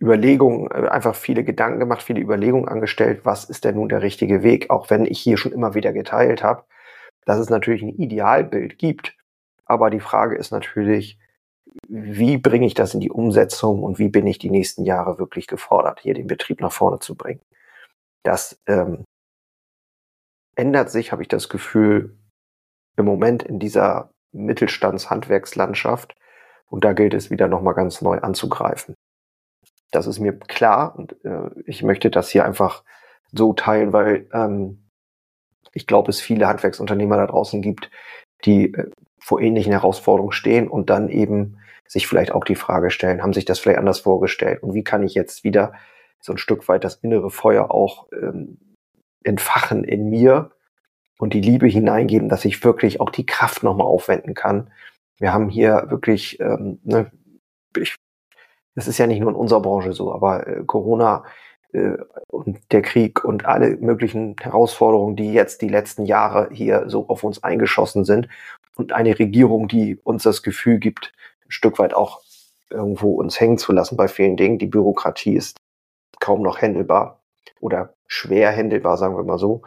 Überlegungen, 0.00 0.70
äh, 0.70 0.88
einfach 0.88 1.16
viele 1.16 1.42
Gedanken 1.42 1.80
gemacht, 1.80 2.02
viele 2.02 2.20
Überlegungen 2.20 2.68
angestellt, 2.68 3.20
was 3.24 3.44
ist 3.44 3.64
denn 3.64 3.74
nun 3.74 3.88
der 3.88 4.02
richtige 4.02 4.42
Weg, 4.44 4.70
auch 4.70 4.88
wenn 4.90 5.04
ich 5.04 5.20
hier 5.20 5.36
schon 5.36 5.52
immer 5.52 5.74
wieder 5.74 5.92
geteilt 5.92 6.44
habe, 6.44 6.64
dass 7.24 7.38
es 7.38 7.50
natürlich 7.50 7.82
ein 7.82 7.96
Idealbild 7.96 8.78
gibt. 8.78 9.16
Aber 9.64 9.90
die 9.90 10.00
Frage 10.00 10.36
ist 10.36 10.52
natürlich, 10.52 11.18
wie 11.88 12.38
bringe 12.38 12.66
ich 12.66 12.74
das 12.74 12.94
in 12.94 13.00
die 13.00 13.10
Umsetzung 13.10 13.82
und 13.82 13.98
wie 13.98 14.08
bin 14.08 14.26
ich 14.26 14.38
die 14.38 14.50
nächsten 14.50 14.84
Jahre 14.84 15.18
wirklich 15.18 15.46
gefordert, 15.46 16.00
hier 16.00 16.14
den 16.14 16.26
Betrieb 16.26 16.60
nach 16.60 16.72
vorne 16.72 16.98
zu 16.98 17.14
bringen. 17.14 17.40
Das 18.22 18.60
ähm, 18.66 19.04
ändert 20.56 20.90
sich, 20.90 21.12
habe 21.12 21.22
ich 21.22 21.28
das 21.28 21.48
Gefühl, 21.48 22.16
im 22.96 23.04
Moment 23.04 23.42
in 23.42 23.58
dieser 23.58 24.10
Mittelstandshandwerkslandschaft. 24.32 26.14
Und 26.68 26.84
da 26.84 26.92
gilt 26.92 27.14
es 27.14 27.30
wieder 27.30 27.46
nochmal 27.46 27.74
ganz 27.74 28.02
neu 28.02 28.18
anzugreifen. 28.18 28.94
Das 29.92 30.06
ist 30.06 30.18
mir 30.18 30.36
klar 30.36 30.96
und 30.98 31.24
äh, 31.24 31.50
ich 31.64 31.82
möchte 31.82 32.10
das 32.10 32.28
hier 32.28 32.44
einfach 32.44 32.82
so 33.32 33.52
teilen, 33.52 33.92
weil 33.92 34.28
ähm, 34.32 34.88
ich 35.72 35.86
glaube, 35.86 36.10
es 36.10 36.20
viele 36.20 36.48
Handwerksunternehmer 36.48 37.16
da 37.16 37.26
draußen 37.26 37.62
gibt, 37.62 37.90
die 38.44 38.74
äh, 38.74 38.90
vor 39.20 39.40
ähnlichen 39.40 39.72
Herausforderungen 39.72 40.32
stehen 40.32 40.68
und 40.68 40.90
dann 40.90 41.08
eben 41.08 41.58
sich 41.88 42.06
vielleicht 42.06 42.32
auch 42.32 42.44
die 42.44 42.54
Frage 42.54 42.90
stellen, 42.90 43.22
haben 43.22 43.32
sich 43.32 43.44
das 43.44 43.58
vielleicht 43.58 43.78
anders 43.78 44.00
vorgestellt 44.00 44.62
und 44.62 44.74
wie 44.74 44.84
kann 44.84 45.02
ich 45.02 45.14
jetzt 45.14 45.44
wieder 45.44 45.74
so 46.20 46.32
ein 46.32 46.38
Stück 46.38 46.68
weit 46.68 46.84
das 46.84 46.96
innere 46.96 47.30
Feuer 47.30 47.70
auch 47.70 48.08
ähm, 48.12 48.58
entfachen 49.24 49.84
in 49.84 50.08
mir 50.08 50.50
und 51.18 51.32
die 51.32 51.40
Liebe 51.40 51.66
hineingeben, 51.66 52.28
dass 52.28 52.44
ich 52.44 52.64
wirklich 52.64 53.00
auch 53.00 53.10
die 53.10 53.26
Kraft 53.26 53.62
nochmal 53.62 53.86
aufwenden 53.86 54.34
kann. 54.34 54.70
Wir 55.18 55.32
haben 55.32 55.48
hier 55.48 55.86
wirklich, 55.88 56.40
ähm, 56.40 56.78
ne, 56.84 57.10
ich, 57.76 57.94
das 58.74 58.88
ist 58.88 58.98
ja 58.98 59.06
nicht 59.06 59.20
nur 59.20 59.30
in 59.30 59.36
unserer 59.36 59.62
Branche 59.62 59.92
so, 59.92 60.12
aber 60.12 60.46
äh, 60.46 60.64
Corona 60.64 61.24
äh, 61.72 61.96
und 62.28 62.58
der 62.72 62.82
Krieg 62.82 63.24
und 63.24 63.46
alle 63.46 63.76
möglichen 63.76 64.36
Herausforderungen, 64.40 65.16
die 65.16 65.32
jetzt 65.32 65.62
die 65.62 65.68
letzten 65.68 66.04
Jahre 66.04 66.48
hier 66.52 66.84
so 66.88 67.08
auf 67.08 67.24
uns 67.24 67.42
eingeschossen 67.42 68.04
sind 68.04 68.28
und 68.76 68.92
eine 68.92 69.18
Regierung, 69.18 69.68
die 69.68 69.96
uns 70.04 70.22
das 70.22 70.42
Gefühl 70.42 70.78
gibt, 70.78 71.12
Stück 71.48 71.78
weit 71.78 71.94
auch 71.94 72.22
irgendwo 72.70 73.14
uns 73.14 73.38
hängen 73.40 73.58
zu 73.58 73.72
lassen 73.72 73.96
bei 73.96 74.08
vielen 74.08 74.36
Dingen. 74.36 74.58
Die 74.58 74.66
Bürokratie 74.66 75.34
ist 75.34 75.56
kaum 76.20 76.42
noch 76.42 76.60
händelbar 76.60 77.22
oder 77.60 77.94
schwer 78.06 78.50
händelbar, 78.50 78.96
sagen 78.96 79.16
wir 79.16 79.24
mal 79.24 79.38
so. 79.38 79.62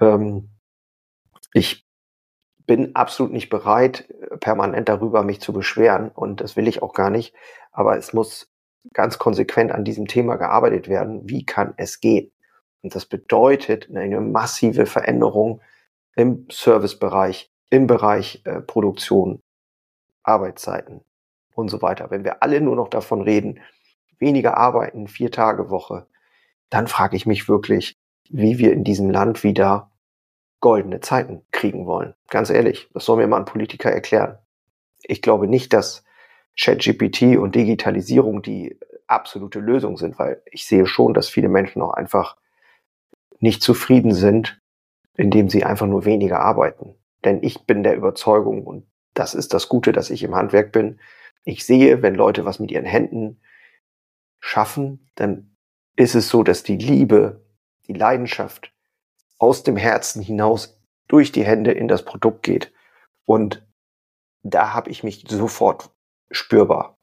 Ähm, 0.00 0.50
ich 1.52 1.86
bin 2.66 2.94
absolut 2.94 3.32
nicht 3.32 3.50
bereit, 3.50 4.08
permanent 4.40 4.88
darüber 4.88 5.22
mich 5.24 5.40
zu 5.40 5.52
beschweren 5.52 6.10
und 6.10 6.40
das 6.40 6.56
will 6.56 6.68
ich 6.68 6.82
auch 6.82 6.94
gar 6.94 7.10
nicht. 7.10 7.34
Aber 7.72 7.96
es 7.98 8.12
muss 8.12 8.48
ganz 8.92 9.18
konsequent 9.18 9.72
an 9.72 9.84
diesem 9.84 10.06
Thema 10.06 10.36
gearbeitet 10.36 10.88
werden. 10.88 11.28
Wie 11.28 11.44
kann 11.44 11.74
es 11.76 12.00
gehen? 12.00 12.32
Und 12.82 12.94
das 12.94 13.06
bedeutet 13.06 13.88
eine 13.94 14.20
massive 14.20 14.86
Veränderung 14.86 15.60
im 16.16 16.46
Servicebereich, 16.50 17.50
im 17.70 17.86
Bereich 17.86 18.42
äh, 18.44 18.60
Produktion, 18.60 19.40
Arbeitszeiten 20.22 21.02
und 21.54 21.68
so 21.68 21.82
weiter. 21.82 22.10
Wenn 22.10 22.24
wir 22.24 22.42
alle 22.42 22.60
nur 22.60 22.76
noch 22.76 22.88
davon 22.88 23.22
reden, 23.22 23.60
weniger 24.18 24.56
arbeiten, 24.56 25.08
vier 25.08 25.30
Tage 25.30 25.70
Woche, 25.70 26.06
dann 26.70 26.86
frage 26.86 27.16
ich 27.16 27.26
mich 27.26 27.48
wirklich, 27.48 27.96
wie 28.30 28.58
wir 28.58 28.72
in 28.72 28.84
diesem 28.84 29.10
Land 29.10 29.44
wieder 29.44 29.90
goldene 30.60 31.00
Zeiten 31.00 31.42
kriegen 31.50 31.86
wollen. 31.86 32.14
Ganz 32.28 32.48
ehrlich, 32.48 32.88
das 32.94 33.04
soll 33.04 33.18
mir 33.18 33.26
mal 33.26 33.38
ein 33.38 33.44
Politiker 33.44 33.90
erklären. 33.90 34.38
Ich 35.02 35.20
glaube 35.20 35.48
nicht, 35.48 35.72
dass 35.72 36.04
ChatGPT 36.58 37.36
und 37.36 37.54
Digitalisierung 37.54 38.42
die 38.42 38.78
absolute 39.06 39.58
Lösung 39.58 39.96
sind, 39.96 40.18
weil 40.18 40.42
ich 40.50 40.66
sehe 40.66 40.86
schon, 40.86 41.14
dass 41.14 41.28
viele 41.28 41.48
Menschen 41.48 41.82
auch 41.82 41.92
einfach 41.92 42.36
nicht 43.40 43.62
zufrieden 43.62 44.14
sind, 44.14 44.60
indem 45.14 45.48
sie 45.48 45.64
einfach 45.64 45.86
nur 45.86 46.04
weniger 46.04 46.40
arbeiten. 46.40 46.94
Denn 47.24 47.42
ich 47.42 47.66
bin 47.66 47.82
der 47.82 47.96
Überzeugung, 47.96 48.64
und 48.64 48.86
das 49.14 49.34
ist 49.34 49.54
das 49.54 49.68
Gute, 49.68 49.92
dass 49.92 50.10
ich 50.10 50.22
im 50.22 50.34
Handwerk 50.34 50.72
bin, 50.72 51.00
ich 51.44 51.66
sehe, 51.66 52.02
wenn 52.02 52.14
Leute 52.14 52.44
was 52.44 52.58
mit 52.58 52.70
ihren 52.70 52.84
Händen 52.84 53.40
schaffen, 54.38 55.10
dann 55.14 55.56
ist 55.96 56.14
es 56.14 56.28
so, 56.28 56.42
dass 56.42 56.62
die 56.62 56.76
Liebe, 56.76 57.44
die 57.86 57.92
Leidenschaft 57.92 58.72
aus 59.38 59.62
dem 59.62 59.76
Herzen 59.76 60.22
hinaus 60.22 60.80
durch 61.08 61.32
die 61.32 61.44
Hände 61.44 61.72
in 61.72 61.88
das 61.88 62.04
Produkt 62.04 62.42
geht. 62.42 62.72
Und 63.24 63.66
da 64.42 64.72
habe 64.72 64.90
ich 64.90 65.04
mich 65.04 65.24
sofort 65.28 65.90
spürbar. 66.30 66.98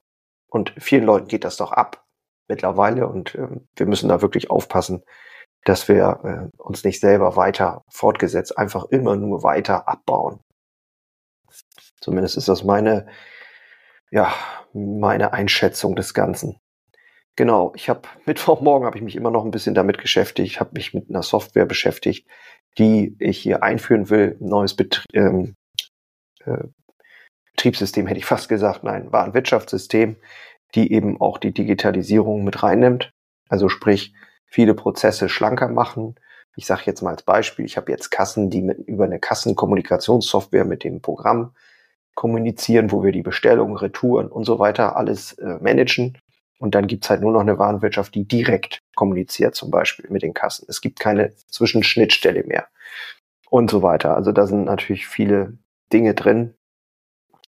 Und 0.47 0.73
vielen 0.77 1.03
Leuten 1.03 1.27
geht 1.27 1.43
das 1.43 1.57
doch 1.57 1.71
ab 1.71 2.05
mittlerweile. 2.47 3.07
Und 3.07 3.35
äh, 3.35 3.47
wir 3.75 3.85
müssen 3.85 4.09
da 4.09 4.21
wirklich 4.21 4.49
aufpassen, 4.49 5.03
dass 5.65 5.87
wir 5.87 6.49
äh, 6.57 6.61
uns 6.61 6.83
nicht 6.83 6.99
selber 6.99 7.35
weiter 7.35 7.83
fortgesetzt, 7.89 8.57
einfach 8.57 8.85
immer 8.85 9.15
nur 9.15 9.43
weiter 9.43 9.87
abbauen. 9.87 10.39
Zumindest 12.01 12.37
ist 12.37 12.47
das 12.47 12.63
meine, 12.63 13.07
ja, 14.11 14.33
meine 14.73 15.33
Einschätzung 15.33 15.95
des 15.95 16.13
Ganzen. 16.13 16.59
Genau, 17.35 17.73
ich 17.75 17.89
habe 17.89 18.01
Mittwochmorgen 18.25 18.85
habe 18.85 18.97
ich 18.97 19.03
mich 19.03 19.15
immer 19.15 19.31
noch 19.31 19.45
ein 19.45 19.51
bisschen 19.51 19.75
damit 19.75 20.01
beschäftigt, 20.01 20.47
ich 20.47 20.59
habe 20.59 20.71
mich 20.73 20.93
mit 20.93 21.09
einer 21.09 21.23
Software 21.23 21.65
beschäftigt, 21.65 22.27
die 22.77 23.15
ich 23.19 23.39
hier 23.39 23.63
einführen 23.63 24.09
will, 24.09 24.37
neues 24.39 24.75
Betrie 24.75 25.05
ähm, 25.13 25.55
äh, 26.45 26.63
Betriebssystem 27.59 28.07
hätte 28.07 28.19
ich 28.19 28.25
fast 28.25 28.47
gesagt, 28.47 28.85
nein, 28.85 29.11
war 29.11 29.25
ein 29.25 29.33
Wirtschaftssystem, 29.33 30.15
die 30.75 30.93
eben 30.93 31.19
auch 31.19 31.37
die 31.37 31.53
Digitalisierung 31.53 32.45
mit 32.45 32.63
reinnimmt. 32.63 33.11
Also 33.49 33.67
sprich, 33.67 34.13
viele 34.45 34.73
Prozesse 34.73 35.27
schlanker 35.27 35.67
machen. 35.67 36.15
Ich 36.55 36.65
sage 36.65 36.83
jetzt 36.85 37.01
mal 37.01 37.11
als 37.11 37.23
Beispiel, 37.23 37.65
ich 37.65 37.75
habe 37.75 37.91
jetzt 37.91 38.11
Kassen, 38.11 38.49
die 38.49 38.61
mit, 38.61 38.77
über 38.87 39.03
eine 39.03 39.19
Kassenkommunikationssoftware 39.19 40.63
mit 40.63 40.85
dem 40.85 41.01
Programm 41.01 41.53
kommunizieren, 42.15 42.91
wo 42.91 43.03
wir 43.03 43.11
die 43.11 43.21
Bestellungen, 43.21 43.77
Retouren 43.77 44.27
und 44.27 44.45
so 44.45 44.59
weiter 44.59 44.95
alles 44.95 45.33
äh, 45.33 45.57
managen. 45.61 46.17
Und 46.59 46.75
dann 46.75 46.87
gibt's 46.87 47.09
halt 47.09 47.21
nur 47.21 47.31
noch 47.31 47.39
eine 47.39 47.57
Warenwirtschaft, 47.57 48.13
die 48.13 48.27
direkt 48.27 48.81
kommuniziert, 48.95 49.55
zum 49.55 49.71
Beispiel 49.71 50.09
mit 50.09 50.23
den 50.23 50.33
Kassen. 50.33 50.65
Es 50.67 50.81
gibt 50.81 50.99
keine 50.99 51.33
Zwischenschnittstelle 51.47 52.43
mehr 52.43 52.67
und 53.49 53.71
so 53.71 53.81
weiter. 53.81 54.15
Also 54.15 54.31
da 54.31 54.45
sind 54.45 54.65
natürlich 54.65 55.07
viele 55.07 55.57
Dinge 55.93 56.13
drin. 56.13 56.55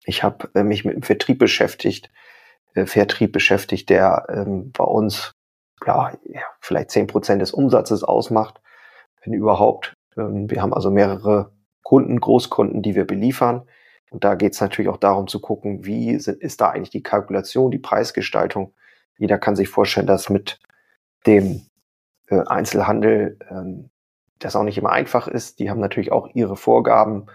Ich 0.06 0.24
habe 0.24 0.50
äh, 0.56 0.64
mich 0.64 0.86
mit 0.86 0.96
dem 0.96 1.04
Vertrieb 1.04 1.40
beschäftigt, 1.40 2.10
äh, 2.74 2.86
Vertrieb 2.86 3.34
beschäftigt, 3.34 3.90
der 3.90 4.26
ähm, 4.30 4.72
bei 4.72 4.84
uns 4.84 5.34
ja, 5.86 6.12
vielleicht 6.60 6.92
zehn 6.92 7.08
Prozent 7.08 7.42
des 7.42 7.52
Umsatzes 7.52 8.04
ausmacht, 8.04 8.62
wenn 9.24 9.34
überhaupt. 9.34 9.94
Ähm, 10.18 10.50
wir 10.50 10.62
haben 10.62 10.74
also 10.74 10.90
mehrere 10.90 11.52
Kunden, 11.84 12.20
Großkunden, 12.20 12.82
die 12.82 12.96
wir 12.96 13.06
beliefern. 13.06 13.68
Und 14.12 14.24
da 14.24 14.36
geht's 14.36 14.62
natürlich 14.62 14.90
auch 14.90 14.98
darum 14.98 15.28
zu 15.28 15.40
gucken, 15.40 15.86
wie 15.86 16.12
ist 16.12 16.62
da 16.62 16.70
eigentlich 16.70 16.92
die 16.92 17.02
Kalkulation, 17.02 17.72
die 17.72 17.80
Preisgestaltung 17.80 18.74
jeder 19.22 19.38
kann 19.38 19.56
sich 19.56 19.70
vorstellen, 19.70 20.08
dass 20.08 20.32
mit 20.32 20.60
dem 21.28 21.62
äh, 22.28 22.42
Einzelhandel 22.48 23.38
ähm, 23.52 23.92
das 24.40 24.56
auch 24.56 24.64
nicht 24.64 24.80
immer 24.80 24.90
einfach 24.90 25.28
ist. 25.28 25.60
Die 25.60 25.70
haben 25.70 25.80
natürlich 25.80 26.12
auch 26.12 26.30
ihre 26.34 26.56
Vorgaben 26.56 27.28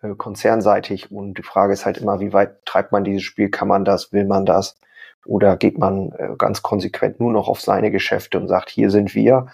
äh, 0.00 0.14
konzernseitig 0.14 1.12
und 1.12 1.36
die 1.36 1.42
Frage 1.42 1.74
ist 1.74 1.84
halt 1.84 1.98
immer, 1.98 2.20
wie 2.20 2.32
weit 2.32 2.64
treibt 2.64 2.92
man 2.92 3.04
dieses 3.04 3.24
Spiel? 3.24 3.50
Kann 3.50 3.68
man 3.68 3.84
das? 3.84 4.10
Will 4.10 4.24
man 4.24 4.46
das? 4.46 4.80
Oder 5.26 5.58
geht 5.58 5.76
man 5.76 6.12
äh, 6.12 6.30
ganz 6.38 6.62
konsequent 6.62 7.20
nur 7.20 7.30
noch 7.30 7.46
auf 7.46 7.60
seine 7.60 7.90
Geschäfte 7.90 8.40
und 8.40 8.48
sagt, 8.48 8.70
hier 8.70 8.90
sind 8.90 9.14
wir. 9.14 9.48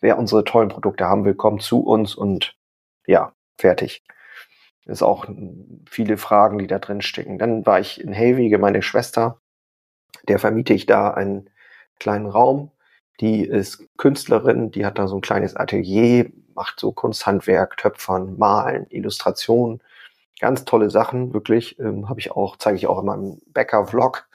Wer 0.00 0.16
unsere 0.16 0.44
tollen 0.44 0.70
Produkte 0.70 1.04
haben 1.04 1.26
will, 1.26 1.34
kommt 1.34 1.60
zu 1.60 1.80
uns 1.80 2.14
und 2.14 2.56
ja, 3.06 3.34
fertig. 3.58 4.02
Ist 4.90 5.02
auch 5.02 5.26
viele 5.88 6.16
Fragen, 6.16 6.58
die 6.58 6.66
da 6.66 6.78
drin 6.78 7.00
stecken. 7.00 7.38
Dann 7.38 7.64
war 7.64 7.80
ich 7.80 8.00
in 8.00 8.12
Hellwege, 8.12 8.58
meine 8.58 8.82
Schwester 8.82 9.40
der 10.28 10.38
vermiete 10.38 10.74
ich 10.74 10.86
da 10.86 11.10
einen 11.10 11.50
kleinen 11.98 12.26
Raum. 12.26 12.70
Die 13.20 13.44
ist 13.44 13.86
Künstlerin, 13.96 14.70
die 14.70 14.86
hat 14.86 14.98
da 14.98 15.06
so 15.08 15.16
ein 15.16 15.20
kleines 15.20 15.56
Atelier, 15.56 16.30
macht 16.54 16.80
so 16.80 16.92
Kunsthandwerk, 16.92 17.76
Töpfern, 17.76 18.38
Malen, 18.38 18.86
Illustrationen. 18.90 19.82
Ganz 20.40 20.64
tolle 20.64 20.88
Sachen, 20.90 21.34
wirklich. 21.34 21.78
Ähm, 21.78 22.08
Habe 22.08 22.20
ich 22.20 22.30
auch, 22.30 22.56
zeige 22.56 22.76
ich 22.76 22.86
auch 22.86 23.00
in 23.00 23.06
meinem 23.06 23.40
Bäcker-Vlog, 23.48 24.26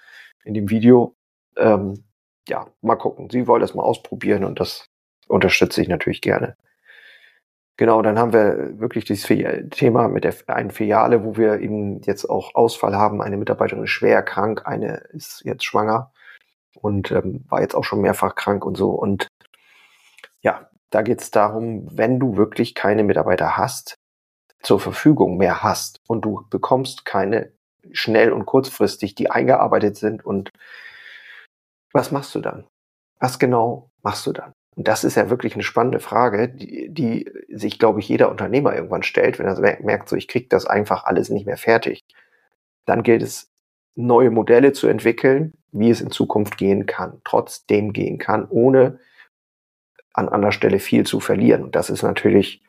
in 0.43 0.53
dem 0.53 0.69
Video. 0.69 1.15
Ähm, 1.57 2.03
ja, 2.47 2.67
mal 2.81 2.95
gucken. 2.95 3.29
Sie 3.31 3.47
wollen 3.47 3.61
das 3.61 3.73
mal 3.73 3.83
ausprobieren 3.83 4.43
und 4.43 4.59
das 4.59 4.87
unterstütze 5.27 5.81
ich 5.81 5.87
natürlich 5.87 6.21
gerne. 6.21 6.55
Genau, 7.77 8.01
dann 8.01 8.17
haben 8.17 8.31
wir 8.31 8.79
wirklich 8.79 9.03
dieses 9.03 9.27
Thema 9.71 10.07
mit 10.07 10.23
der 10.23 10.33
einen 10.47 10.71
Filiale, 10.71 11.25
wo 11.25 11.35
wir 11.35 11.59
eben 11.59 12.01
jetzt 12.03 12.25
auch 12.29 12.55
Ausfall 12.55 12.95
haben. 12.95 13.21
Eine 13.21 13.35
Mitarbeiterin 13.35 13.83
ist 13.83 13.89
schwer 13.89 14.23
krank, 14.23 14.61
eine 14.65 14.97
ist 15.11 15.41
jetzt 15.43 15.65
schwanger 15.65 16.13
und 16.79 17.11
ähm, 17.11 17.43
war 17.49 17.61
jetzt 17.61 17.75
auch 17.75 17.83
schon 17.83 18.01
mehrfach 18.01 18.35
krank 18.35 18.65
und 18.65 18.77
so. 18.77 18.91
Und 18.91 19.27
ja, 20.41 20.69
da 20.89 21.01
geht 21.01 21.21
es 21.21 21.31
darum, 21.31 21.87
wenn 21.91 22.19
du 22.19 22.37
wirklich 22.37 22.75
keine 22.75 23.03
Mitarbeiter 23.03 23.57
hast, 23.57 23.95
zur 24.61 24.79
Verfügung 24.79 25.37
mehr 25.37 25.61
hast 25.61 25.99
und 26.07 26.23
du 26.23 26.45
bekommst 26.49 27.03
keine 27.05 27.51
schnell 27.91 28.31
und 28.31 28.45
kurzfristig, 28.45 29.15
die 29.15 29.29
eingearbeitet 29.29 29.97
sind 29.97 30.25
und 30.25 30.49
was 31.91 32.11
machst 32.11 32.33
du 32.35 32.39
dann? 32.39 32.65
Was 33.19 33.37
genau 33.37 33.89
machst 34.01 34.25
du 34.25 34.33
dann? 34.33 34.53
Und 34.75 34.87
das 34.87 35.03
ist 35.03 35.15
ja 35.15 35.29
wirklich 35.29 35.53
eine 35.53 35.63
spannende 35.63 35.99
Frage, 35.99 36.49
die, 36.49 36.89
die 36.89 37.31
sich, 37.49 37.79
glaube 37.79 38.01
ich, 38.01 38.09
jeder 38.09 38.29
Unternehmer 38.29 38.75
irgendwann 38.75 39.03
stellt, 39.03 39.39
wenn 39.39 39.47
er 39.47 39.81
merkt, 39.81 40.09
so 40.09 40.15
ich 40.15 40.27
kriege 40.27 40.47
das 40.49 40.65
einfach 40.65 41.05
alles 41.05 41.29
nicht 41.29 41.45
mehr 41.45 41.57
fertig. 41.57 42.03
Dann 42.85 43.01
gilt 43.01 43.23
es, 43.23 43.51
neue 43.97 44.29
Modelle 44.29 44.73
zu 44.73 44.87
entwickeln, 44.87 45.53
wie 45.71 45.89
es 45.89 46.01
in 46.01 46.11
Zukunft 46.11 46.57
gehen 46.57 46.85
kann, 46.85 47.21
trotzdem 47.23 47.93
gehen 47.93 48.17
kann, 48.17 48.45
ohne 48.49 48.99
an 50.13 50.27
anderer 50.27 50.51
Stelle 50.51 50.79
viel 50.79 51.05
zu 51.05 51.21
verlieren. 51.21 51.63
Und 51.63 51.75
das 51.75 51.89
ist 51.89 52.03
natürlich, 52.03 52.61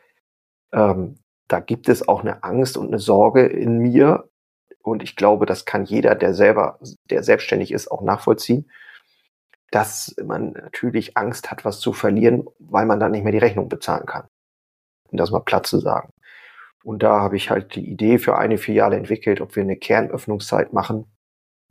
ähm, 0.73 1.19
da 1.49 1.59
gibt 1.59 1.89
es 1.89 2.07
auch 2.07 2.21
eine 2.21 2.45
Angst 2.45 2.77
und 2.77 2.87
eine 2.87 3.01
Sorge 3.01 3.45
in 3.45 3.79
mir. 3.79 4.29
Und 4.83 5.03
ich 5.03 5.17
glaube, 5.17 5.47
das 5.47 5.65
kann 5.65 5.85
jeder, 5.85 6.15
der 6.15 6.33
selber, 6.33 6.79
der 7.11 7.25
selbstständig 7.25 7.73
ist, 7.73 7.91
auch 7.91 8.03
nachvollziehen 8.03 8.71
dass 9.71 10.15
man 10.25 10.53
natürlich 10.53 11.17
Angst 11.17 11.51
hat, 11.51 11.65
was 11.65 11.81
zu 11.81 11.93
verlieren, 11.93 12.47
weil 12.59 12.87
man 12.87 13.01
dann 13.01 13.13
nicht 13.13 13.25
mehr 13.25 13.33
die 13.33 13.39
Rechnung 13.39 13.69
bezahlen 13.69 14.07
kann. 14.07 14.27
Um 15.11 15.19
das 15.19 15.31
mal 15.31 15.41
platt 15.41 15.67
zu 15.67 15.79
sagen. 15.79 16.11
Und 16.85 17.03
da 17.03 17.21
habe 17.21 17.37
ich 17.37 17.51
halt 17.51 17.75
die 17.75 17.89
Idee 17.89 18.19
für 18.19 18.39
eine 18.39 18.59
Filiale 18.59 18.97
entwickelt, 18.97 19.41
ob 19.41 19.57
wir 19.57 19.63
eine 19.63 19.77
Kernöffnungszeit 19.77 20.73
machen. 20.73 21.07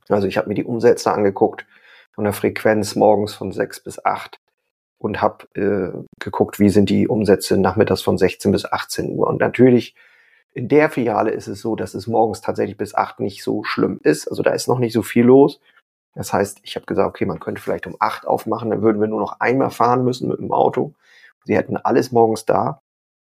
Also 0.10 0.28
ich 0.28 0.38
habe 0.38 0.50
mir 0.50 0.56
die 0.56 0.66
Umsätze 0.66 1.12
angeguckt 1.12 1.66
von 2.14 2.26
der 2.26 2.34
Frequenz 2.34 2.96
morgens 2.96 3.34
von 3.34 3.52
sechs 3.52 3.80
bis 3.80 4.04
acht 4.04 4.40
und 4.98 5.22
habe 5.22 5.46
äh, 5.56 5.98
geguckt, 6.20 6.60
wie 6.60 6.70
sind 6.70 6.90
die 6.90 7.08
Umsätze 7.08 7.58
nachmittags 7.58 8.02
von 8.02 8.18
16 8.18 8.52
bis 8.52 8.66
18 8.66 9.10
Uhr. 9.12 9.28
Und 9.28 9.40
natürlich 9.40 9.96
in 10.54 10.68
der 10.68 10.90
Filiale 10.90 11.32
ist 11.32 11.48
es 11.48 11.62
so, 11.62 11.76
dass 11.76 11.94
es 11.94 12.08
morgens 12.08 12.42
tatsächlich 12.42 12.78
bis 12.78 12.96
acht 12.96 13.20
nicht 13.20 13.44
so 13.44 13.64
schlimm 13.64 14.00
ist. 14.04 14.28
Also 14.28 14.42
da 14.42 14.52
ist 14.52 14.68
noch 14.68 14.80
nicht 14.80 14.94
so 14.94 15.02
viel 15.02 15.26
los. 15.26 15.60
Das 16.16 16.32
heißt, 16.32 16.62
ich 16.64 16.76
habe 16.76 16.86
gesagt, 16.86 17.08
okay, 17.08 17.26
man 17.26 17.40
könnte 17.40 17.62
vielleicht 17.62 17.88
um 17.88 17.98
acht 18.00 18.26
aufmachen, 18.26 18.70
dann 18.70 18.82
würden 18.82 19.02
wir 19.02 19.08
nur 19.08 19.20
noch 19.20 19.40
einmal 19.42 19.70
fahren 19.70 20.04
müssen 20.04 20.30
mit 20.30 20.40
dem 20.40 20.52
Auto. 20.52 20.94
Sie 21.44 21.56
hätten 21.56 21.78
alles 21.78 22.12
morgens 22.12 22.46
da 22.46 22.82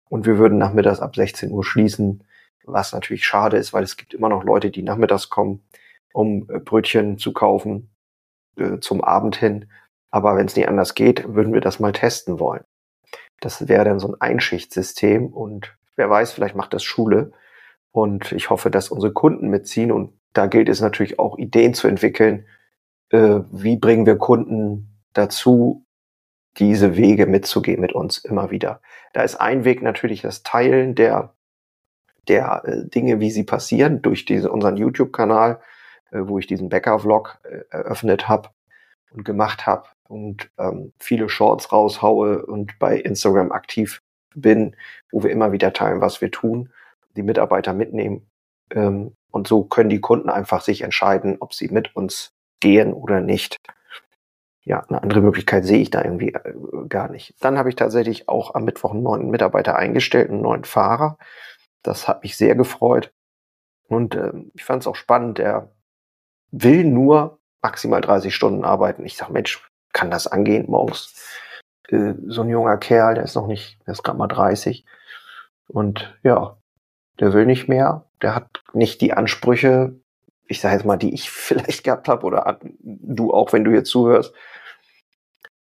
und 0.09 0.27
wir 0.27 0.39
würden 0.39 0.59
nachmittags 0.59 1.01
ab 1.01 1.17
16 1.17 1.51
Uhr 1.51 1.65
schließen, 1.65 2.23
was 2.65 2.93
natürlich 2.93 3.25
schade 3.25 3.57
ist, 3.57 3.73
weil 3.73 3.83
es 3.83 3.97
gibt 3.97 4.15
immer 4.15 4.29
noch 4.29 4.45
Leute, 4.45 4.71
die 4.71 4.83
nachmittags 4.83 5.31
kommen, 5.31 5.65
um 6.13 6.49
äh, 6.51 6.59
Brötchen 6.59 7.19
zu 7.19 7.33
kaufen 7.33 7.91
äh, 8.57 8.79
zum 8.79 9.03
Abend 9.03 9.37
hin. 9.37 9.71
Aber 10.11 10.37
wenn 10.37 10.47
es 10.47 10.55
nicht 10.55 10.69
anders 10.69 10.95
geht, 10.95 11.35
würden 11.35 11.55
wir 11.55 11.63
das 11.63 11.81
mal 11.81 11.93
testen 11.93 12.39
wollen. 12.39 12.65
Das 13.41 13.67
wäre 13.69 13.85
dann 13.85 13.99
so 13.99 14.09
ein 14.09 14.21
Einschichtsystem 14.21 15.29
und 15.29 15.75
wer 15.97 16.11
weiß, 16.11 16.33
vielleicht 16.33 16.55
macht 16.55 16.75
das 16.75 16.85
Schule. 16.85 17.33
Und 17.91 18.33
ich 18.33 18.51
hoffe, 18.51 18.71
dass 18.71 18.91
unsere 18.91 19.13
Kunden 19.13 19.49
mitziehen 19.49 19.91
und 19.91 20.13
da 20.33 20.47
gilt 20.47 20.69
es 20.69 20.81
natürlich 20.81 21.19
auch 21.19 21.39
Ideen 21.39 21.75
zu 21.75 21.89
entwickeln, 21.89 22.47
äh, 23.13 23.41
wie 23.53 23.77
bringen 23.77 24.07
wir 24.07 24.17
Kunden 24.19 24.99
dazu, 25.13 25.85
diese 26.59 26.97
Wege 26.97 27.27
mitzugehen 27.27 27.81
mit 27.81 27.93
uns 27.93 28.19
immer 28.19 28.51
wieder. 28.51 28.81
Da 29.13 29.23
ist 29.23 29.37
ein 29.37 29.65
Weg 29.65 29.83
natürlich 29.83 30.23
das 30.23 30.43
Teilen 30.43 30.95
der, 30.95 31.35
der 32.29 32.63
äh, 32.65 32.89
Dinge, 32.89 33.21
wie 33.21 33.31
sie 33.31 33.45
passieren, 33.45 34.03
durch 34.03 34.25
diese, 34.25 34.51
unseren 34.51 34.77
YouTube-Kanal, 34.77 35.61
äh, 36.11 36.21
wo 36.23 36.39
ich 36.39 36.47
diesen 36.47 36.69
Bäcker-Vlog 36.69 37.39
äh, 37.45 37.63
eröffnet 37.71 38.29
habe 38.29 38.51
und 39.13 39.25
gemacht 39.25 39.67
habe 39.67 39.89
und 40.09 40.51
ähm, 40.59 40.93
viele 40.99 41.29
Shorts 41.29 41.73
raushaue 41.73 42.45
und 42.45 42.79
bei 42.79 42.99
Instagram 42.99 43.53
aktiv 43.53 44.03
bin, 44.35 44.77
wo 45.11 45.23
wir 45.23 45.31
immer 45.31 45.53
wieder 45.53 45.73
teilen, 45.73 46.01
was 46.01 46.21
wir 46.21 46.31
tun, 46.31 46.71
die 47.17 47.23
Mitarbeiter 47.23 47.73
mitnehmen. 47.73 48.27
Ähm, 48.71 49.17
und 49.31 49.49
so 49.49 49.65
können 49.65 49.91
die 49.91 50.01
Kunden 50.01 50.29
einfach 50.29 50.61
sich 50.63 50.83
entscheiden, 50.83 51.37
ob 51.41 51.55
sie 51.55 51.69
mit 51.69 51.97
uns 51.97 52.35
gehen 52.63 52.95
oder 52.95 53.21
nicht. 53.21 53.61
Ja, 54.65 54.81
eine 54.89 55.03
andere 55.03 55.21
Möglichkeit 55.21 55.65
sehe 55.65 55.81
ich 55.81 55.91
da 55.91 56.03
irgendwie 56.03 56.33
äh, 56.33 56.55
gar 56.89 57.11
nicht. 57.11 57.35
Dann 57.41 57.59
habe 57.59 57.69
ich 57.69 57.75
tatsächlich 57.77 58.29
auch 58.29 58.55
am 58.55 58.65
Mittwoch 58.65 58.93
einen 58.93 59.03
neuen 59.03 59.29
Mitarbeiter 59.29 59.77
eingestellt, 59.77 60.31
einen 60.31 60.41
neuen 60.41 60.65
Fahrer. 60.65 61.19
Das 61.83 62.07
hat 62.07 62.23
mich 62.23 62.37
sehr 62.37 62.55
gefreut. 62.55 63.13
Und 63.89 64.15
äh, 64.15 64.33
ich 64.55 64.65
fand 64.65 64.83
es 64.83 64.87
auch 64.87 64.95
spannend, 64.95 65.39
der 65.39 65.73
will 66.53 66.85
nur 66.85 67.41
maximal 67.61 68.01
30 68.01 68.35
Stunden 68.35 68.65
arbeiten. 68.65 69.05
Ich 69.05 69.17
sage, 69.17 69.33
Mensch, 69.33 69.69
kann 69.93 70.11
das 70.11 70.29
angehen 70.29 70.67
morgens? 70.69 71.13
Äh, 71.89 72.15
so 72.29 72.43
ein 72.43 72.49
junger 72.49 72.79
Kerl, 72.79 73.17
der 73.17 73.25
ist 73.25 73.35
noch 73.35 73.49
nicht, 73.49 73.79
der 73.87 73.93
ist 73.93 74.05
gerade 74.05 74.19
mal 74.19 74.29
30. 74.29 74.85
Und 75.67 76.17
ja, 76.23 76.57
der 77.19 77.33
will 77.33 77.47
nicht 77.47 77.69
mehr. 77.69 78.07
Der 78.23 78.37
hat 78.37 78.63
nicht 78.73 79.01
die 79.01 79.13
Ansprüche, 79.13 79.97
ich 80.53 80.61
sage 80.61 80.77
jetzt 80.77 80.85
mal, 80.85 80.97
die 80.97 81.13
ich 81.13 81.31
vielleicht 81.31 81.85
gehabt 81.85 82.09
habe 82.09 82.25
oder 82.25 82.59
du 82.81 83.33
auch, 83.33 83.53
wenn 83.53 83.65
du 83.65 83.73
hier 83.73 83.85
zuhörst, 83.85 84.33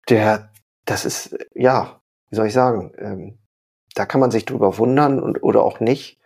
der, 0.10 0.52
das 0.86 1.06
ist, 1.06 1.38
ja, 1.54 2.02
wie 2.30 2.36
soll 2.36 2.48
ich 2.48 2.54
sagen, 2.54 2.92
ähm, 2.98 3.38
da 3.96 4.06
kann 4.06 4.22
man 4.22 4.32
sich 4.32 4.46
drüber 4.46 4.78
wundern 4.78 5.20
und, 5.20 5.44
oder 5.44 5.64
auch 5.64 5.80
nicht. 5.80 6.20